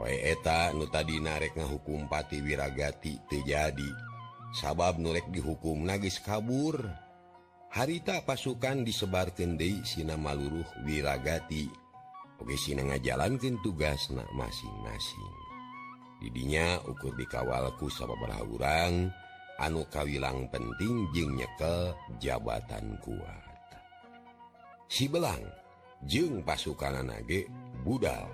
eta 0.07 0.71
nu 0.75 0.87
tadi 0.87 1.19
narek 1.19 1.59
ngahukum 1.59 2.07
pati 2.07 2.39
wiragati 2.39 3.19
terjadi 3.27 4.09
sabab 4.53 4.97
nurek 4.97 5.29
dihukum 5.29 5.85
nagis 5.85 6.21
kabur. 6.23 6.89
Harita 7.69 8.25
pasukan 8.25 8.81
disebar 8.81 9.37
kende 9.37 9.85
Sina 9.85 10.17
maluruh 10.17 10.65
wiragati. 10.89 11.69
Oke 12.41 12.57
Sin 12.57 12.81
ngajalankan 12.81 13.61
tugas 13.61 14.09
nak 14.09 14.31
masing-masing. 14.33 15.48
didinya 16.19 16.79
ukur 16.87 17.15
dikawalku 17.15 17.87
sama 17.91 18.15
berhaurang 18.19 19.11
anu 19.59 19.83
kawilang 19.91 20.47
penting 20.51 21.11
jengnya 21.15 21.49
ke 21.59 21.75
jabatan 22.23 22.99
kuat. 23.03 23.59
Si 24.87 25.11
belang 25.11 25.43
jeng 26.07 26.43
pasukan 26.43 27.03
nage 27.07 27.47
budal. 27.83 28.31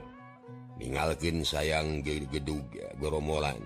Ningalken 0.74 1.46
sayang 1.46 2.02
gedug 2.02 2.66
geromolan 2.98 3.62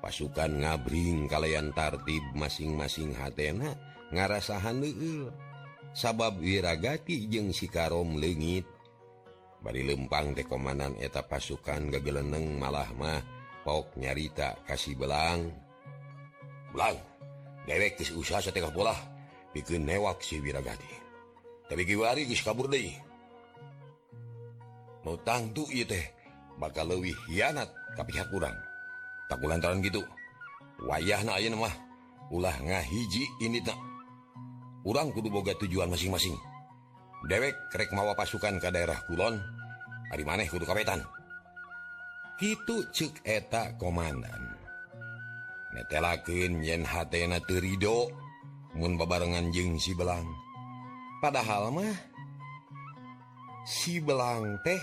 pasukan 0.00 0.64
ngabring 0.64 1.28
kalian 1.28 1.70
tartib 1.76 2.24
masing-masing 2.32 3.12
hatena 3.12 3.76
ngarasahan 4.10 4.80
leil 4.80 5.28
sabab 5.92 6.40
wiragati 6.40 7.28
jeung 7.28 7.52
si 7.52 7.68
karom 7.68 8.16
legit 8.16 8.64
bari 9.60 9.84
lempang 9.84 10.32
tekomanan 10.32 10.96
eta 10.96 11.24
pasukan 11.24 11.92
gageleneng 11.92 12.56
malah 12.56 12.88
mah 12.96 13.20
pok 13.64 13.96
nyarita 14.00 14.56
kasih 14.64 14.96
belang. 14.96 15.52
Belang 16.72 16.96
dewek 17.70 18.00
tis 18.00 18.10
usaha 18.16 18.40
setengah 18.40 18.72
bola 18.72 18.96
bikin 19.54 19.86
newak 19.86 20.18
si 20.24 20.42
wiragati 20.42 20.90
tapi 21.70 21.86
kiwari 21.86 22.26
kis 22.26 22.42
kabur 22.42 22.66
deh 22.66 22.90
mau 25.06 25.14
tangtu 25.22 25.62
iya 25.70 25.86
teh 25.86 26.04
bakal 26.58 26.90
lebih 26.90 27.14
hianat 27.30 27.70
ke 27.94 28.02
pihak 28.10 28.26
kurang 28.34 28.54
tak 29.30 29.38
lantaran 29.46 29.78
gitu. 29.78 30.02
Wayah 30.82 31.22
na 31.22 31.38
ayeuna 31.38 31.70
mah 31.70 31.74
ulah 32.34 32.56
ngahiji 32.58 33.22
ini 33.46 33.62
tak 33.62 33.78
urang 34.82 35.14
kudu 35.14 35.30
boga 35.30 35.54
tujuan 35.62 35.86
masing-masing. 35.86 36.34
dewek 37.28 37.68
krek 37.68 37.92
mawa 37.92 38.16
pasukan 38.16 38.56
ke 38.56 38.68
daerah 38.72 39.00
Kulon 39.04 39.36
hari 40.10 40.24
maneh 40.24 40.48
kudu 40.48 40.64
kawetan. 40.64 41.04
Gitu 42.40 42.88
cek 42.88 43.20
eta 43.22 43.76
komandan. 43.76 44.56
Netelakeun 45.76 46.64
yen 46.64 46.82
hatena 46.82 47.38
terido 47.44 48.10
mun 48.74 48.96
babarengan 48.96 49.52
jeng 49.52 49.76
si 49.76 49.92
belang. 49.92 50.24
Padahal 51.20 51.68
mah 51.68 51.94
si 53.68 54.00
belang 54.00 54.56
teh 54.64 54.80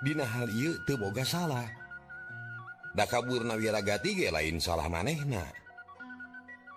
dina 0.00 0.24
hal 0.24 0.48
ieu 0.50 0.72
teu 0.88 0.96
boga 0.96 1.22
salah. 1.22 1.68
Da 2.96 3.04
kaburna 3.04 3.60
wiragati 3.60 4.16
ge 4.16 4.32
lain 4.32 4.56
salah 4.56 4.88
manehna. 4.88 5.44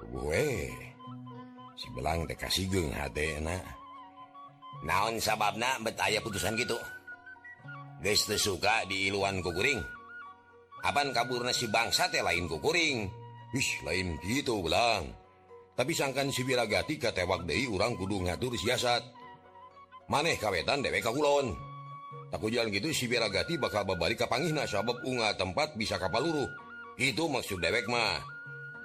Gue 0.03 0.68
si 1.79 1.88
belang 1.96 2.27
teh 2.27 2.36
kasigeng 2.36 2.91
hatena. 2.91 3.78
naon 4.86 5.19
sababna 5.19 5.80
betaya 5.84 6.19
putusan 6.23 6.56
gitu? 6.60 6.77
Guys 7.99 8.23
suka 8.23 8.88
di 8.88 9.12
Iuan 9.12 9.43
kukuring. 9.43 9.84
Apaan 10.88 11.12
kabur 11.12 11.43
nasi 11.43 11.67
bangsa 11.67 12.08
teh 12.08 12.23
lain 12.23 12.47
kukuring. 12.47 13.12
Wih, 13.51 13.71
lain 13.84 14.15
gitu 14.23 14.63
ulang. 14.63 15.10
Tapi 15.75 15.91
sangkan 15.91 16.32
si 16.32 16.47
Wiragati 16.47 16.95
katewak 16.95 17.43
Dei 17.43 17.67
urang 17.67 17.95
kudu 17.99 18.23
ngatur 18.23 18.56
siasat. 18.56 19.04
Maneh 20.08 20.39
kawetan 20.39 20.80
dewek 20.80 21.04
Kulon 21.04 21.69
tak 22.30 22.45
jalan 22.45 22.69
gitu 22.69 22.93
sibiragati 22.93 23.58
bakal 23.58 23.86
babalik 23.86 24.21
kapangih 24.21 24.54
sabab 24.69 25.01
unga 25.01 25.34
tempat 25.34 25.73
bisa 25.73 25.97
kapal 25.97 26.21
luruh 26.21 26.49
itu 27.01 27.25
maksud 27.25 27.58
dewek 27.58 27.89
mah. 27.89 28.21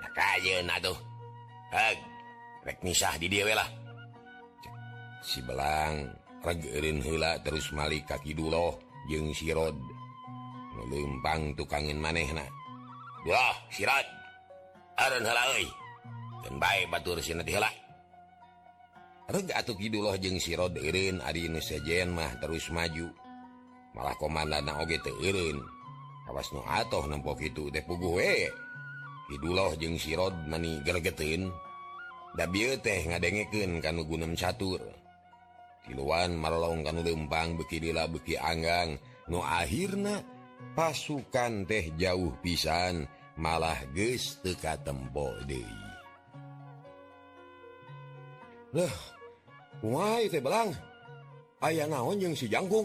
Nah, 0.01 0.11
kay 0.17 0.65
tuh. 0.81 0.97
Misah 2.81 3.21
di 3.21 3.29
diawelah 3.29 3.84
si 5.25 5.41
belang 5.41 6.13
regerin 6.45 7.01
hela 7.01 7.41
terus 7.41 7.73
Malik 7.73 8.05
kaki 8.05 8.37
dulu 8.37 8.77
jeung 9.09 9.33
sirod 9.33 9.73
melumpang 10.77 11.57
tukangin 11.57 11.97
manehna. 11.97 12.45
Wah 13.25 13.57
sirod 13.73 14.05
Aran 15.01 15.25
hela 15.25 15.45
dan 16.45 16.55
bae 16.61 16.85
batur 16.93 17.19
sinat 17.25 17.49
hela 17.49 17.73
Reg 19.25 19.49
atuh 19.57 19.73
kiduloh 19.81 20.13
jeung 20.21 20.37
sirod 20.37 20.77
irin 20.77 21.25
ari 21.25 21.49
nu 21.49 21.57
sejen 21.57 22.13
mah 22.13 22.37
terus 22.45 22.69
maju. 22.69 23.09
Malah 23.97 24.13
komandana 24.21 24.77
oge 24.85 25.01
teu 25.01 25.17
irin 25.25 25.57
awas 26.29 26.53
nu 26.53 26.61
atoh 26.69 27.09
nempok 27.09 27.41
itu 27.41 27.73
teh 27.73 27.81
puguh 27.81 28.21
eh. 28.21 28.53
we 28.53 29.33
kiduloh 29.33 29.73
jeung 29.81 29.97
sirod 29.97 30.37
mani 30.45 30.85
gergetin 30.85 31.49
da 32.37 32.45
bieu 32.45 32.77
teh 32.85 33.01
ngadengikeun 33.09 33.81
kanu 33.81 34.05
gunem 34.05 34.37
catur. 34.37 34.85
kiluan 35.85 36.41
malongkan 36.41 37.05
lempang 37.05 37.61
bekilah 37.61 38.09
beki 38.09 38.41
Anggang. 38.41 38.97
Nuahirna 39.25 40.21
pasukan 40.77 41.65
teh 41.65 41.89
jauh 41.97 42.37
pisan 42.45 43.09
malah 43.41 43.81
ges 43.97 44.37
teka 44.45 44.77
tembok 44.85 45.33
Delang 48.69 50.77
aya 51.65 51.89
naon 51.89 52.21
yang 52.21 52.37
sijanggung 52.37 52.85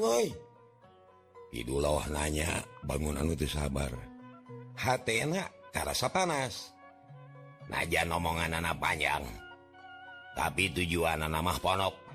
Idul 1.50 1.82
loh 1.82 2.06
nanya 2.08 2.62
bangunan 2.86 3.34
itu 3.34 3.50
sabar. 3.50 3.90
Hatna 4.80 5.44
karena 5.74 6.08
panas. 6.08 6.72
Najan 7.68 8.16
omongan 8.16 8.64
anak 8.64 8.80
panjang 8.80 9.28
tapi 10.40 10.72
tujuan 10.72 11.20
anak 11.20 11.44
mah 11.44 11.60
ponok. 11.60 12.09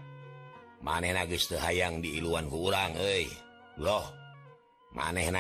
maneh 0.85 1.17
nagis 1.17 1.49
hayang 1.57 2.05
di 2.05 2.21
iluan 2.21 2.45
kurang 2.53 2.93
eh 3.01 3.25
loh 3.81 4.05
maneh 4.93 5.33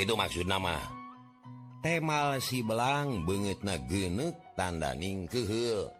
itu 0.00 0.16
maksud 0.16 0.48
nama 0.48 0.80
temal 1.84 2.40
si 2.40 2.64
belang 2.64 3.28
banget 3.28 3.60
na 3.60 3.76
genek 3.76 4.34
tandaning 4.56 5.28
kehellah 5.28 5.94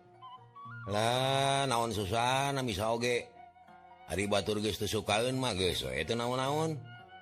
naon 1.68 1.92
susana 1.92 2.64
misge 2.64 3.28
hari 4.10 4.26
Batur 4.26 4.58
sukaun 4.58 5.38
itu 5.38 6.12
naon-naon? 6.18 6.74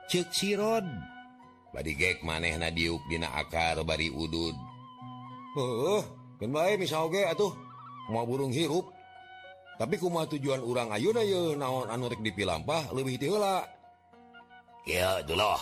Cek 0.09 0.33
sirod. 0.33 0.89
Bad 1.69 1.85
gek 1.85 2.25
maneh 2.25 2.57
na 2.57 2.73
diuk 2.73 3.05
dina 3.13 3.29
akar 3.37 3.77
bari 3.85 4.09
udud. 4.09 4.57
Oh, 5.53 6.01
baik 6.41 6.81
misge 6.81 7.29
atuh. 7.29 7.53
Mau 8.09 8.25
burung 8.25 8.57
hirup. 8.57 8.98
tapi 9.79 9.95
kuma 9.95 10.27
tujuan 10.27 10.59
urang? 10.59 10.91
Ayuna 10.91 11.23
y 11.23 11.55
naon 11.55 11.87
anurek 11.87 12.19
dipilampah 12.19 12.91
lebih 12.91 13.15
tila 13.15 13.63
itulah 14.89 15.61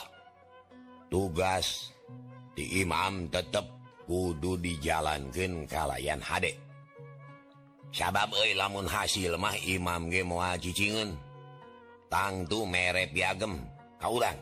tugas 1.12 1.92
di 2.57 2.81
Imam 2.81 3.29
tetap 3.29 3.66
kudu 4.07 4.57
dijalankan 4.57 5.66
kalayan 5.66 6.22
Hde 6.22 6.55
sabab 7.90 8.33
e, 8.38 8.55
lamun 8.55 8.87
hasil 8.87 9.35
mah 9.37 9.59
Imam 9.66 10.09
ge 10.09 10.22
tangtu 12.07 12.62
merek 12.64 13.11
piagem 13.11 13.59
kaulang 13.98 14.38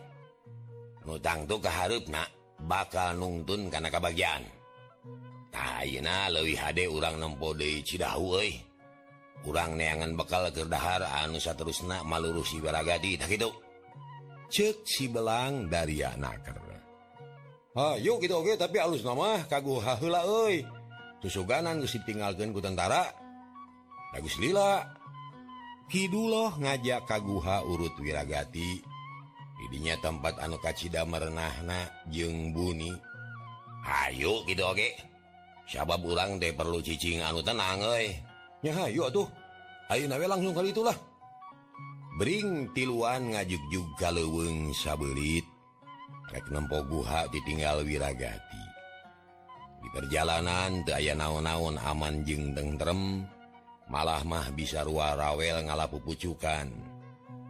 nutangtu 1.08 1.56
keharp 1.58 2.04
na 2.12 2.28
bakal 2.68 3.16
nungtun 3.16 3.72
karena 3.72 3.88
kebagian 3.88 4.44
Taina 5.48 6.28
lebih 6.28 6.60
Hde 6.60 6.84
urang 6.92 7.16
nempo 7.16 7.56
Cidahu 7.56 8.36
kurang 9.42 9.74
neangan 9.80 10.14
bekal 10.14 10.46
terdahar 10.54 11.02
anusa 11.24 11.56
terus 11.58 11.82
na 11.82 12.04
si 12.46 12.60
Ibaragadi 12.62 13.18
tak 13.18 13.34
itu 13.34 13.50
cek 14.52 14.86
si 14.86 15.10
belang 15.10 15.66
dari 15.66 16.04
naker 16.04 16.64
Ayo 17.74 18.22
gitu 18.22 18.38
oke 18.38 18.54
okay, 18.54 18.54
tapi 18.54 18.78
alus 18.78 19.02
nama 19.02 19.42
kagu 19.50 19.82
hahula 19.82 20.22
oi 20.30 20.62
tusuganan 21.18 21.82
geus 21.82 21.98
tinggalkan 22.06 22.54
ku 22.54 22.62
tentara. 22.62 23.10
Bagus 24.14 24.38
Lila. 24.38 24.86
Kiduloh 25.90 26.54
ngajak 26.54 27.02
kaguha 27.02 27.66
urut 27.66 27.98
wiragati. 27.98 28.78
Didinya 29.58 29.98
tempat 29.98 30.38
anu 30.38 30.54
kacida 30.62 31.02
merenahna 31.02 31.90
jeng 32.14 32.54
buni. 32.54 32.94
Ayo 33.82 34.46
gitu 34.46 34.62
oke. 34.62 34.78
Okay. 35.74 35.98
urang 36.06 36.38
teh 36.38 36.52
deh 36.52 36.52
perlu 36.54 36.78
cicing 36.78 37.26
anu 37.26 37.42
tenang 37.42 37.82
oi 37.82 38.06
Hayu 38.72 39.04
atuh. 39.04 39.28
Ayo 39.92 40.08
nawe 40.08 40.24
langsung 40.24 40.56
kali 40.56 40.72
itulah. 40.72 40.96
Bring 42.16 42.70
tiluan 42.72 43.34
ngajuk 43.34 43.60
juga 43.74 44.14
leweng 44.14 44.70
sabelit 44.70 45.44
rek 46.30 46.46
nempo 46.50 46.82
guha 46.86 47.26
ditinggal 47.30 47.82
wiragati. 47.82 48.64
Di 49.84 49.88
perjalanan 49.92 50.86
daya 50.86 51.12
naon-naon 51.12 51.76
aman 51.76 52.24
jeng 52.24 52.56
tengrem 52.56 53.26
malah 53.90 54.24
mah 54.24 54.48
bisa 54.54 54.86
ruah 54.86 55.18
rawel 55.18 55.66
ngalapu 55.66 56.00
pucukan. 56.00 56.70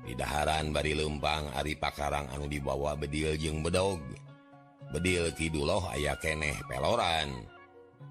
Di 0.05 0.13
daharan 0.13 0.69
bari 0.69 0.93
lempang 0.93 1.49
Ari 1.57 1.81
Pakarang 1.81 2.29
anu 2.29 2.45
dibawa 2.45 2.93
bedil 2.93 3.41
jeng 3.41 3.65
bedog 3.65 4.05
bedil 4.93 5.33
Kiduloh 5.33 5.89
ayah 5.97 6.19
keneh 6.21 6.61
peloran. 6.69 7.54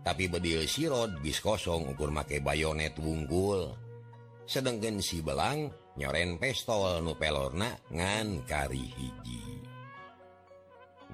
tapi 0.02 0.26
bedil 0.26 0.66
sirod 0.66 1.22
bis 1.22 1.38
kosong 1.38 1.94
ukur 1.94 2.10
make 2.10 2.42
bayonet 2.42 2.98
wunggul. 2.98 3.72
Sedangkan 4.44 5.00
si 5.00 5.24
belang 5.24 5.72
nyoren 5.96 6.42
pestol 6.42 7.00
nu 7.06 7.14
pelorna 7.16 7.72
ngan 7.94 8.44
kari 8.44 8.84
hiji. 8.84 9.44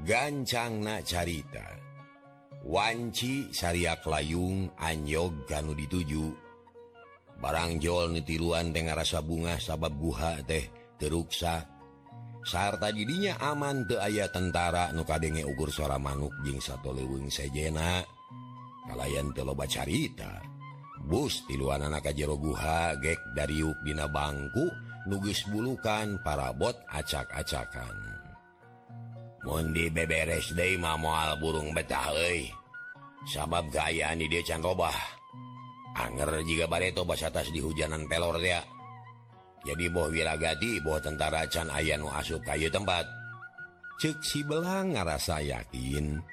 Gancang 0.08 0.80
na 0.80 1.04
carita. 1.04 1.68
Wanci 2.64 3.52
syariak 3.52 4.04
layung 4.08 4.72
anyog 4.80 5.44
ganu 5.46 5.76
dituju. 5.76 6.32
Barangjol 7.40 8.12
nitiruan 8.16 8.76
dengan 8.76 9.00
rasa 9.00 9.24
bunga 9.24 9.56
sabab 9.56 9.96
buha 9.96 10.44
teh 10.44 10.68
teruksa 11.00 11.80
sarta 12.44 12.92
didinya 12.92 13.40
aman 13.40 13.88
te 13.88 13.96
aya 13.96 14.28
tentara 14.28 14.92
nukadenge 14.92 15.48
ukur 15.48 15.72
suara 15.72 15.96
manuk 15.96 16.36
jing 16.44 16.60
satu 16.60 16.92
leweng 16.92 17.32
sejena. 17.32 18.19
kalayan 18.90 19.30
teloba 19.38 19.70
carita. 19.70 20.42
Bus 21.06 21.46
di 21.46 21.56
luar 21.56 21.86
anak 21.86 22.10
jeroguha 22.12 22.98
gek 22.98 23.38
dari 23.38 23.62
yukdina 23.62 24.10
bangku 24.10 24.68
nugis 25.08 25.48
bulukan 25.48 26.20
para 26.26 26.52
bot 26.52 26.76
acak-acakan 26.92 28.20
mundi 29.48 29.88
beberes 29.88 30.52
De 30.52 30.76
maal 30.76 31.40
burung 31.40 31.72
betah 31.72 32.12
sabab 33.26 33.72
gayaan 33.72 34.20
dia 34.28 34.44
canrobah 34.44 34.96
Anger 36.00 36.46
jika 36.46 36.70
bareto 36.70 37.04
bas 37.04 37.20
atas 37.26 37.50
di 37.52 37.60
hujanan 37.60 38.08
pelor 38.08 38.40
dia. 38.40 38.62
Jadi 39.68 39.92
boh 39.92 40.08
wirragati 40.08 40.80
boh 40.80 40.96
tentara 41.02 41.44
Can 41.50 41.68
Ayanu 41.68 42.08
asup 42.08 42.40
kayu 42.46 42.72
tempat. 42.72 43.04
Ceksi 44.00 44.48
belang 44.48 44.96
ngerasa 44.96 45.44
yakin 45.44 46.24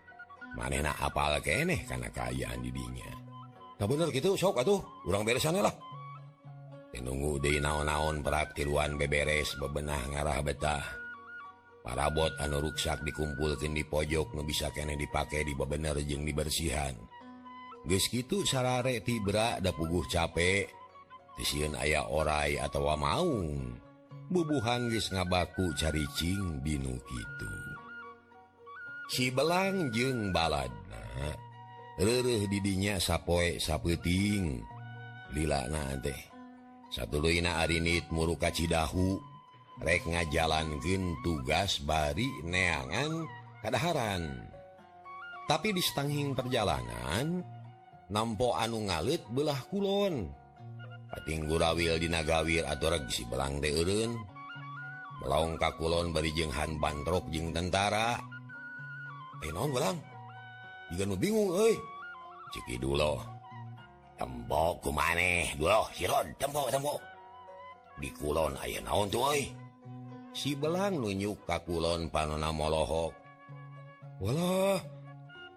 manena 0.57 0.97
apal 0.97 1.38
keeh 1.45 1.85
karena 1.87 2.09
keayaan 2.11 2.64
didinya. 2.64 3.11
Nah, 3.77 3.87
bener 3.87 4.09
gitu 4.09 4.35
sok 4.35 4.64
atuh. 4.64 4.81
Kurang 5.05 5.29
beresanlah 5.29 5.73
menunggu 6.97 7.37
di 7.38 7.61
naon-naon 7.61 8.25
berat 8.25 8.57
tiruan 8.57 8.97
beberes 8.97 9.53
bebenah 9.61 10.01
ngarah 10.11 10.40
betah. 10.40 10.85
Para 11.87 12.11
bot 12.11 12.35
anu 12.42 12.59
ruksak 12.66 13.07
dikumpulkan 13.07 13.71
di 13.71 13.87
pojok 13.87 14.35
nu 14.35 14.42
bisa 14.42 14.75
kene 14.75 14.99
dipakai 14.99 15.47
di 15.47 15.55
bebener 15.55 15.95
jeung 16.03 16.27
dibersihan. 16.27 16.97
Geus 17.87 18.11
kitu 18.11 18.42
sarare 18.42 18.99
tibra 19.07 19.62
da 19.62 19.71
puguh 19.71 20.03
capek 20.11 20.66
tisieun 21.38 21.79
aya 21.79 22.11
orai 22.11 22.59
atawa 22.59 22.99
maung. 22.99 23.79
Bubuhan 24.27 24.90
geus 24.90 25.14
ngabaku 25.14 25.71
caricing 25.79 26.59
binu 26.66 26.99
kitu. 27.07 27.65
sibelang 29.07 29.90
jeung 29.95 30.35
baladna 30.35 31.35
leruh 31.97 32.45
didinya 32.51 33.01
sapoe 33.01 33.57
sapeting. 33.57 34.61
Lila 35.35 35.66
na 35.66 35.99
teh. 35.99 36.21
Satu 36.87 37.19
Luina 37.19 37.59
Arinit 37.66 38.07
muruka 38.14 38.49
Cidahu 38.55 39.19
rek 39.83 40.07
ngajalankan 40.07 41.03
tugas 41.21 41.83
bari 41.83 42.31
neangan 42.47 43.27
keadaran 43.61 44.23
tapi 45.51 45.75
distanghing 45.75 46.33
perjalanan 46.33 47.42
nampo 48.11 48.55
anu 48.55 48.87
ngalit 48.87 49.23
belah 49.35 49.59
kulon. 49.66 50.31
Patingguraawil 51.07 52.03
digawir 52.03 52.66
atau 52.66 52.90
regsi 52.90 53.23
belang 53.31 53.62
deun 53.62 54.19
melongka 55.23 55.75
Kulon 55.79 56.11
berijenghan 56.14 56.79
bantrok 56.83 57.31
jeung 57.31 57.55
tentara. 57.55 58.36
non 59.53 59.70
bingung 61.20 61.51
dulu 62.81 63.14
tembok 64.16 64.85
maneh 64.92 65.53
di 67.96 68.09
Kulon 68.12 68.53
aya 68.61 68.81
naon 68.85 69.09
tuh 69.09 69.33
si 70.37 70.53
belang 70.57 71.01
nunjuk 71.01 71.49
ka 71.49 71.61
Kulon 71.64 72.12
panona 72.12 72.53
molohok 72.53 73.12
walah 74.20 74.81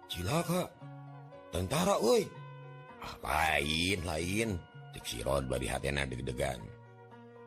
cilaka 0.08 0.68
tentara 1.52 1.96
woi 2.00 2.24
ah, 3.04 3.16
lain 3.20 4.00
lain 4.04 4.50
sirot 5.00 5.48
bari 5.48 5.64
hatena 5.64 6.04
deg-degan 6.04 6.60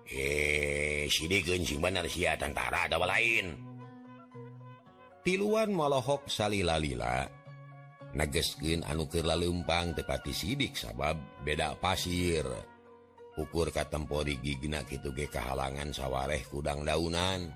eh 0.10 1.06
sidikeun 1.08 1.62
sing 1.62 1.80
bener 1.80 2.06
sia 2.10 2.34
tentara 2.36 2.89
ada 2.89 2.98
lain 2.98 3.54
tiluan 5.24 5.72
malohok 5.72 6.28
salilalila. 6.28 7.26
Nageskin 8.14 8.86
anukirlah 8.86 9.34
Lumpang 9.40 9.98
tepati 9.98 10.30
sidik 10.30 10.78
sabab 10.78 11.18
beda 11.42 11.74
pasir. 11.82 12.46
Ukur 13.34 13.74
katempori 13.74 14.38
gigna 14.38 14.86
gitu 14.86 15.10
ge 15.10 15.26
kehalangan 15.26 15.90
sawareh 15.90 16.46
kudang 16.46 16.86
daunan. 16.86 17.50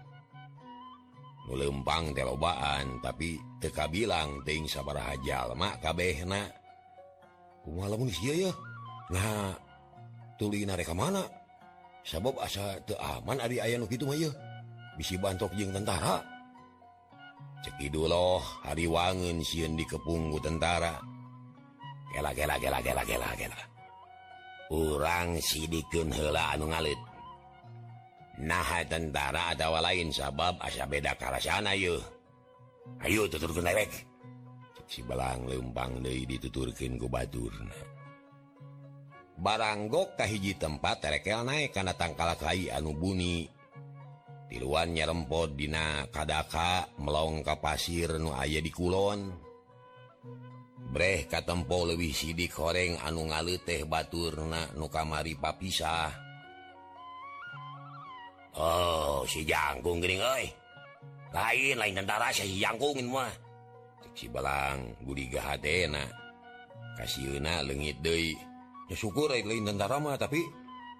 Nulempang 1.45 2.17
telobaan 2.17 2.97
tapi 3.05 3.37
teka 3.61 3.85
bilang 3.85 4.41
ting 4.41 4.65
sabar 4.65 4.97
hajalmak 4.97 5.77
kabehna. 5.77 6.49
Kumalamun 7.61 8.09
ya? 8.09 8.49
Nah 9.13 9.53
tuli 10.41 10.65
nareka 10.65 10.97
mana? 10.97 11.21
Sabab 12.01 12.41
asa 12.41 12.81
teu 12.81 12.97
aman 12.97 13.37
ari 13.37 13.61
aya 13.61 13.77
nu 13.77 13.85
kitu 13.85 14.09
mah 14.09 14.17
bisi 14.97 15.21
bantok 15.21 15.53
jeung 15.53 15.69
tentara. 15.69 16.36
cekidul 17.65 18.09
loh 18.11 18.43
hari 18.63 18.85
wangun 18.85 19.43
siun 19.43 19.75
di 19.75 19.83
kepunggu 19.83 20.37
tentara. 20.39 20.97
Gela 22.15 22.31
gela 22.31 22.55
gela 22.57 22.79
gela 22.81 23.03
gela 23.03 23.29
gela. 23.37 23.59
Orang 24.73 25.39
sidikun 25.39 26.11
hela 26.11 26.51
anu 26.55 26.67
ngalit 26.67 26.99
nah 28.37 28.85
tentara 28.85 29.49
atawa 29.49 29.81
lain 29.81 30.13
sabab 30.13 30.61
asa 30.61 30.85
beda 30.85 31.17
karasana 31.17 31.73
yuk 31.73 31.97
ayo 33.01 33.25
tuturkan 33.25 33.73
erek 33.73 33.89
si 34.85 35.01
belang 35.01 35.49
lempang 35.49 35.99
deui 36.05 36.23
dituturkeun 36.29 37.01
ku 37.01 37.09
baturna. 37.09 37.75
Barang 39.37 39.89
gok 39.89 40.17
ka 40.17 40.25
hiji 40.25 40.57
tempat 40.57 41.01
terekel 41.01 41.45
naik 41.45 41.73
kana 41.73 41.93
tangkala 41.93 42.33
kai 42.37 42.69
anu 42.73 42.93
bunyi 42.93 43.45
tiluannya 44.47 45.03
rempot 45.03 45.53
Dina 45.53 46.07
Kadaka 46.07 46.97
melongka 47.03 47.59
pasir 47.59 48.15
Nu 48.17 48.31
aya 48.31 48.63
di 48.63 48.71
Kulon. 48.71 49.21
Breh 50.87 51.27
katempo 51.27 51.83
lebih 51.83 52.15
sidik 52.15 52.55
goreng 52.55 52.95
anu 53.03 53.27
ngale 53.27 53.59
teh 53.59 53.83
nu 53.83 54.47
nukamari 54.79 55.35
papisah. 55.35 56.09
Oh 58.57 59.21
si 59.27 59.43
jangkung 59.43 60.01
Gering 60.01 60.23
lain 60.23 61.75
lain 61.77 61.93
tentara 61.93 62.31
si 62.31 62.57
jangkungin 62.57 63.11
mah. 63.11 63.29
Si 64.17 64.25
Belang 64.31 64.97
hatena. 65.37 66.01
kasihuna 66.97 67.61
lengit 67.61 68.01
deui. 68.01 68.33
Ya 68.89 68.95
syukur 68.97 69.29
lain 69.29 69.67
tentara 69.67 70.01
mah 70.01 70.17
tapi 70.17 70.41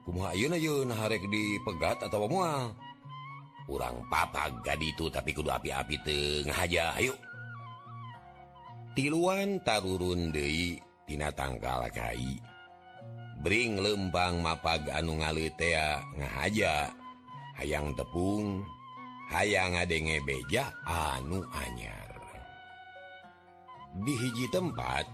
kumuna 0.06 0.36
Yuna 0.38 0.60
Yuna 0.60 0.94
harek 0.94 1.26
dipegat 1.26 2.06
atau 2.06 2.30
mual? 2.30 2.76
urang 3.68 4.00
papa 4.08 4.48
ga 4.64 4.76
itu 4.80 5.12
tapi 5.12 5.36
kudu 5.36 5.52
api-api 5.52 5.96
Tenja 6.04 6.96
Ayo. 6.96 7.14
Tiluan 8.98 9.62
Tarurun 9.62 10.34
Detina 10.34 11.30
tanggal 11.36 11.86
Kai. 11.94 12.42
Bring 13.38 13.78
lembang 13.78 14.42
mapag 14.42 14.90
anu 14.90 15.22
ngalitea 15.22 16.02
ngahaja. 16.18 16.90
Hayang 17.62 17.94
tepung 17.94 18.66
hayang 19.30 19.78
ngadenge 19.78 20.18
beja 20.26 20.74
anu 20.88 21.46
anyar. 21.54 22.18
Di 23.98 24.14
hiji 24.14 24.46
tempat 24.50 25.06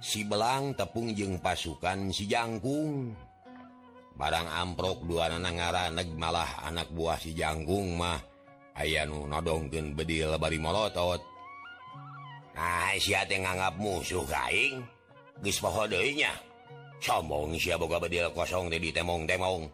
si 0.00 0.24
belang 0.24 0.72
tepung 0.76 1.12
jeng 1.12 1.36
pasukan 1.40 2.08
si 2.14 2.24
jangkung. 2.30 3.12
barang 4.20 4.48
amprok 4.52 5.08
dua 5.08 5.32
anak 5.32 5.56
ngaraneg 5.56 6.12
malah 6.12 6.68
anak 6.68 6.92
buah 6.92 7.16
si 7.16 7.32
Janggung 7.32 7.96
mah. 7.96 8.20
Aya 8.76 9.08
nu 9.08 9.24
nodongken 9.24 9.96
bedil 9.96 10.36
bari 10.36 10.60
molotot. 10.60 11.24
Nah, 12.52 12.92
nganggap 13.00 13.80
musuh 13.80 14.20
kaing 14.28 14.84
gispohodonya 15.40 16.36
sombong 17.00 17.56
si 17.56 17.72
boga 17.72 17.96
bedil 17.96 18.28
kosong 18.36 18.68
di 18.68 18.92
temong-temong. 18.92 19.64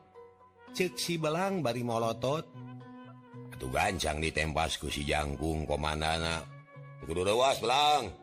Ceksi 0.71 1.19
belang 1.19 1.59
bari 1.67 1.83
molotot. 1.83 2.47
Atuh 3.51 3.71
gancang 3.73 4.23
ditempasku 4.23 4.87
si 4.87 5.03
Janggung 5.03 5.67
komandana. 5.67 6.47
Kudu 7.03 7.27
dewas 7.27 7.59
belang. 7.59 8.15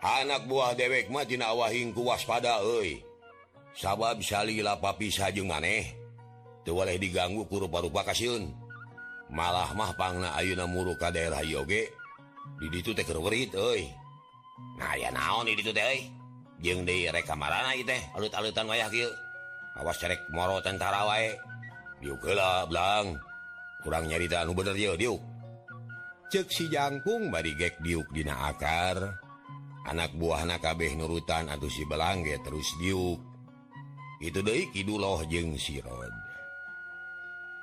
Anak 0.00 0.48
buah 0.48 0.74
dewek 0.74 1.12
mah 1.12 1.28
tina 1.28 1.52
awahing 1.52 1.92
ku 1.92 2.08
waspada 2.08 2.58
euy. 2.64 3.09
sabab 3.74 4.22
Salila 4.22 4.78
papi 4.78 5.10
sajung 5.10 5.50
maneh. 5.50 5.96
Tuwaleh 6.60 7.00
diganggu 7.00 7.48
ku 7.48 7.56
rupa-rupa 7.56 8.04
kasyun 8.04 8.52
malah 9.32 9.72
mah 9.72 9.94
pangna 9.96 10.36
Ayeuna 10.36 10.68
muru 10.68 10.98
ka 10.98 11.08
daerah 11.08 11.40
yoge 11.40 11.88
di 12.60 12.66
ditu 12.68 12.92
teh 12.92 13.06
kerurit 13.06 13.54
euy. 13.56 13.88
Nah 14.76 14.92
ya 14.98 15.08
naon 15.08 15.48
di 15.48 15.56
ditu 15.56 15.72
teh 15.72 15.80
euy? 15.80 16.00
Jeung 16.60 16.84
di 16.84 17.08
rek 17.08 17.24
kamarana 17.24 17.72
ieu 17.72 17.88
teh 17.88 18.00
alut-alutan 18.12 18.68
wayah 18.68 18.92
kieu. 18.92 19.08
Awas 19.80 19.96
cerek 19.96 20.20
moro 20.36 20.60
tentara 20.60 21.08
wae 21.08 21.32
diuk 22.04 22.20
heula 22.28 22.68
kurang 23.80 24.04
nyarita 24.12 24.44
anu 24.44 24.52
bener 24.52 24.76
ieu 24.76 24.92
diuk. 25.00 25.20
Cek 26.28 26.52
si 26.52 26.68
jangkung 26.68 27.32
bari 27.32 27.56
gek 27.56 27.80
diuk 27.80 28.12
dina 28.12 28.52
akar. 28.52 29.16
Anak 29.88 30.12
buahna 30.12 30.60
kabeh 30.60 30.92
nurutan 30.92 31.48
atuh 31.48 31.72
si 31.72 31.88
belangge 31.88 32.36
terus 32.44 32.68
diuk. 32.76 33.29
itu 34.20 34.40
Kidullah 34.76 35.24
jeung 35.32 35.56
sirod. 35.56 36.12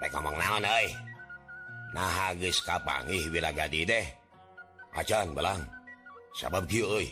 Ngomong 0.02 0.38
naon 0.38 0.66
nah 1.94 2.34
kapangih 2.66 3.30
wilagadi 3.30 3.86
deh. 3.86 4.06
Acan 4.98 5.38
belang. 5.38 5.62
Sabab 6.34 6.66
kieu 6.66 6.86
euy? 6.86 7.08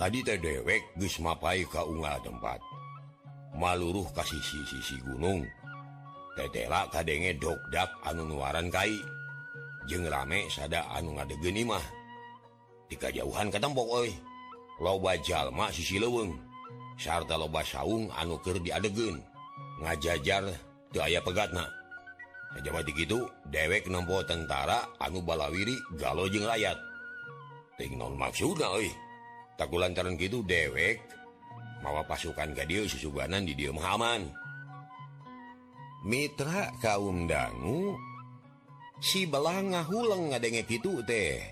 Tadi 0.00 0.24
teh 0.24 0.40
dewek 0.40 0.80
geus 0.96 1.20
mapai 1.20 1.64
ka 1.68 1.84
unggal 1.84 2.16
tempat. 2.24 2.60
Maluruh 3.56 4.08
ka 4.16 4.24
sisi 4.24 4.64
sisi 4.64 4.96
gunung 5.04 5.44
tetela 6.36 6.88
kadenge 6.88 7.36
dokdak 7.36 7.88
anu 8.08 8.24
nuaran 8.24 8.72
kai. 8.72 8.96
Jeung 9.88 10.08
rame 10.08 10.48
sada 10.48 10.88
anu 10.96 11.16
ngadegeni 11.16 11.64
mah. 11.68 11.84
Di 12.88 12.96
kajauhan 12.96 13.52
katempok 13.52 13.88
oi 14.04 14.10
loba 14.80 15.16
jalma 15.20 15.68
sisi 15.68 16.00
leuweung. 16.00 16.49
sarta 17.00 17.36
loba 17.40 17.64
sauung 17.64 18.12
anuker 18.16 18.60
diadegen 18.60 19.18
ngajajar 19.80 20.44
teu 20.92 21.00
aya 21.00 21.20
pegatna. 21.24 21.64
Jawa 22.50 22.82
gitu 22.82 23.30
dewek 23.46 23.86
nempo 23.86 24.26
tentara 24.26 24.82
anu 24.98 25.22
balawiri 25.22 25.78
galo 25.94 26.26
jeng 26.26 26.42
rakyat 26.42 26.74
ting 27.78 27.94
maksud 27.94 28.58
tak 29.54 29.70
lantaran 29.70 30.18
gitu 30.18 30.42
dewek 30.42 30.98
mawa 31.78 32.02
pasukan 32.02 32.50
gadio 32.50 32.90
susuganan 32.90 33.46
di 33.46 33.54
dia 33.54 33.70
Muhammadman 33.70 34.34
Mitra 36.00 36.74
kaum 36.80 37.28
dangu 37.28 37.92
si 39.04 39.28
belanga 39.28 39.84
huleng 39.84 40.32
ngadenge 40.32 40.64
gitu 40.64 41.04
teh. 41.04 41.44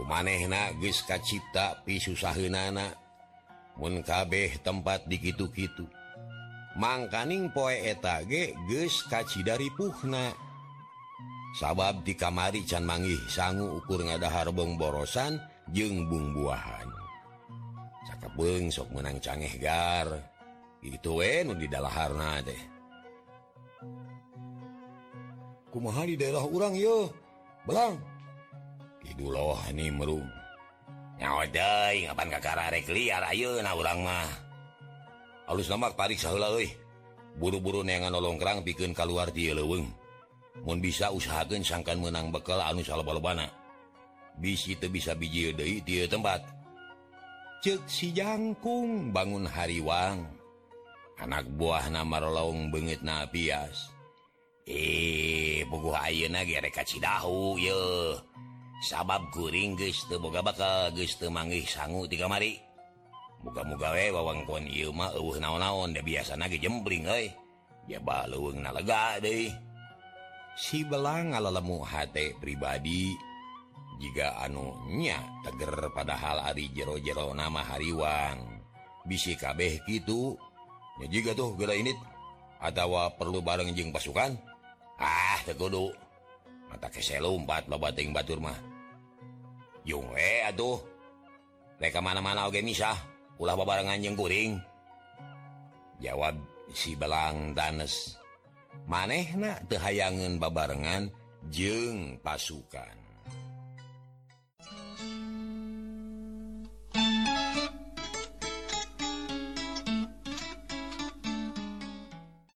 Maneh 0.00 0.48
na 0.48 0.72
Gka 0.74 1.20
cipta 1.20 1.78
pisu 1.84 2.16
sahunana 2.16 2.88
munkabeh 3.80 4.60
tempat 4.60 5.08
dikitu-kitu. 5.08 5.88
Mangkaning 6.76 7.50
poe 7.50 7.74
etage 7.74 8.54
geus 8.68 9.02
kaci 9.08 9.42
dari 9.42 9.72
Puhna 9.74 10.30
sabab 11.58 12.06
di 12.06 12.14
kamari 12.14 12.62
can 12.62 12.86
mangih 12.86 13.18
sangu 13.26 13.82
ukur 13.82 14.06
ngadahar 14.06 14.54
bongborosan 14.54 15.40
jeung 15.74 16.06
buahan. 16.06 16.88
Cakepung 18.06 18.70
sok 18.70 18.94
menang 18.94 19.18
cangeh 19.18 19.58
gar. 19.58 20.08
Itu 20.80 21.20
we 21.20 21.42
nu 21.42 21.58
di 21.58 21.66
dalaharna 21.66 22.40
teh. 22.40 22.62
Kumaha 25.70 26.02
di 26.06 26.14
daerah 26.14 26.46
urang 26.46 26.74
yo 26.78 27.10
belang. 27.66 27.98
Kidul 29.00 29.32
loh 29.32 29.58
nih 29.74 29.90
merung 29.90 30.39
kapan 31.20 32.28
kakak 32.32 32.88
liar 32.88 33.22
Ayo 33.28 33.60
na 33.60 33.76
mah. 33.76 34.28
Halus 35.44 35.68
nama 35.68 35.92
tarik 35.92 36.16
buru-buru 37.36 37.84
nengan 37.84 38.10
nolongkrang 38.10 38.64
bikin 38.66 38.96
keluar 38.96 39.30
dia 39.30 39.54
leweng 39.54 39.86
mau 40.66 40.74
bisa 40.76 41.14
usahakan 41.14 41.62
sangkan 41.62 42.02
menang 42.02 42.34
bekal 42.34 42.58
anu 42.58 42.82
salbana 42.82 43.46
bisi 44.40 44.74
itu 44.74 44.90
bisa 44.90 45.14
biji 45.14 45.52
Dehi 45.54 45.78
dia 45.84 46.08
tempat. 46.08 46.42
Cek 47.60 47.84
si 47.84 48.16
jangkung 48.16 49.12
bangun 49.12 49.44
hariwang 49.44 50.24
anak 51.20 51.44
buah 51.60 51.92
nama 51.92 52.24
lolong 52.24 52.72
bengit 52.72 53.04
napias 53.04 53.92
eh 54.64 55.60
buku 55.68 55.92
ayeuna 55.92 56.40
gereka 56.48 56.80
cidahu 56.80 57.60
yeuh. 57.60 58.16
sababkuring 58.80 59.76
Gumoga 60.08 60.40
bakal 60.40 60.92
Gustu 60.96 61.28
manggih 61.28 61.64
sanggu 61.68 62.08
tiga 62.08 62.26
mari. 62.26 62.56
Muka-mugawe 63.40 64.12
wewengkon 64.12 64.68
Iuma 64.68 65.12
uh 65.16 65.36
naon-naon 65.40 65.96
udah 65.96 66.04
biasa 66.04 66.36
nage 66.36 66.60
jembling 66.60 67.08
jaba 67.88 68.28
luweng 68.28 68.60
nalega 68.62 69.18
deh 69.18 69.50
si 70.54 70.84
belang 70.84 71.32
ngalalemu 71.32 71.80
hate 71.82 72.36
pribadi 72.38 73.16
jika 74.00 74.44
anunya 74.44 75.18
teger 75.44 75.92
padahal 75.92 76.40
Ari 76.52 76.72
jero-jero 76.72 77.36
nama 77.36 77.60
Hariwang. 77.64 78.60
Bisi 79.04 79.32
kabeh 79.36 79.80
gitu 79.88 80.36
ya 81.00 81.08
juga 81.08 81.32
tuh 81.32 81.56
gera 81.56 81.72
ini 81.72 81.92
atau 82.60 83.08
perlu 83.16 83.40
bareng 83.40 83.72
jeng 83.72 83.92
pasukan? 83.92 84.36
Ah 85.00 85.40
tegudu 85.48 85.92
mata 86.68 86.92
keselumpat 86.92 87.68
lo 87.68 87.80
bating 87.80 88.12
batur 88.12 88.40
mah. 88.40 88.69
Jue 89.88 90.30
aduh 90.44 90.76
mereka 91.80 92.04
mana-mana 92.04 92.44
oge 92.44 92.60
misah 92.60 92.96
ulah 93.40 93.56
babarengan 93.56 93.96
jeung 94.04 94.16
kuring? 94.16 94.60
Jawab 96.04 96.36
si 96.76 96.92
belang 96.92 97.56
danes 97.56 98.20
manehna 98.84 99.56
tehayangan 99.64 100.36
babarengan 100.36 101.08
jeng 101.48 102.20
pasukan? 102.20 102.99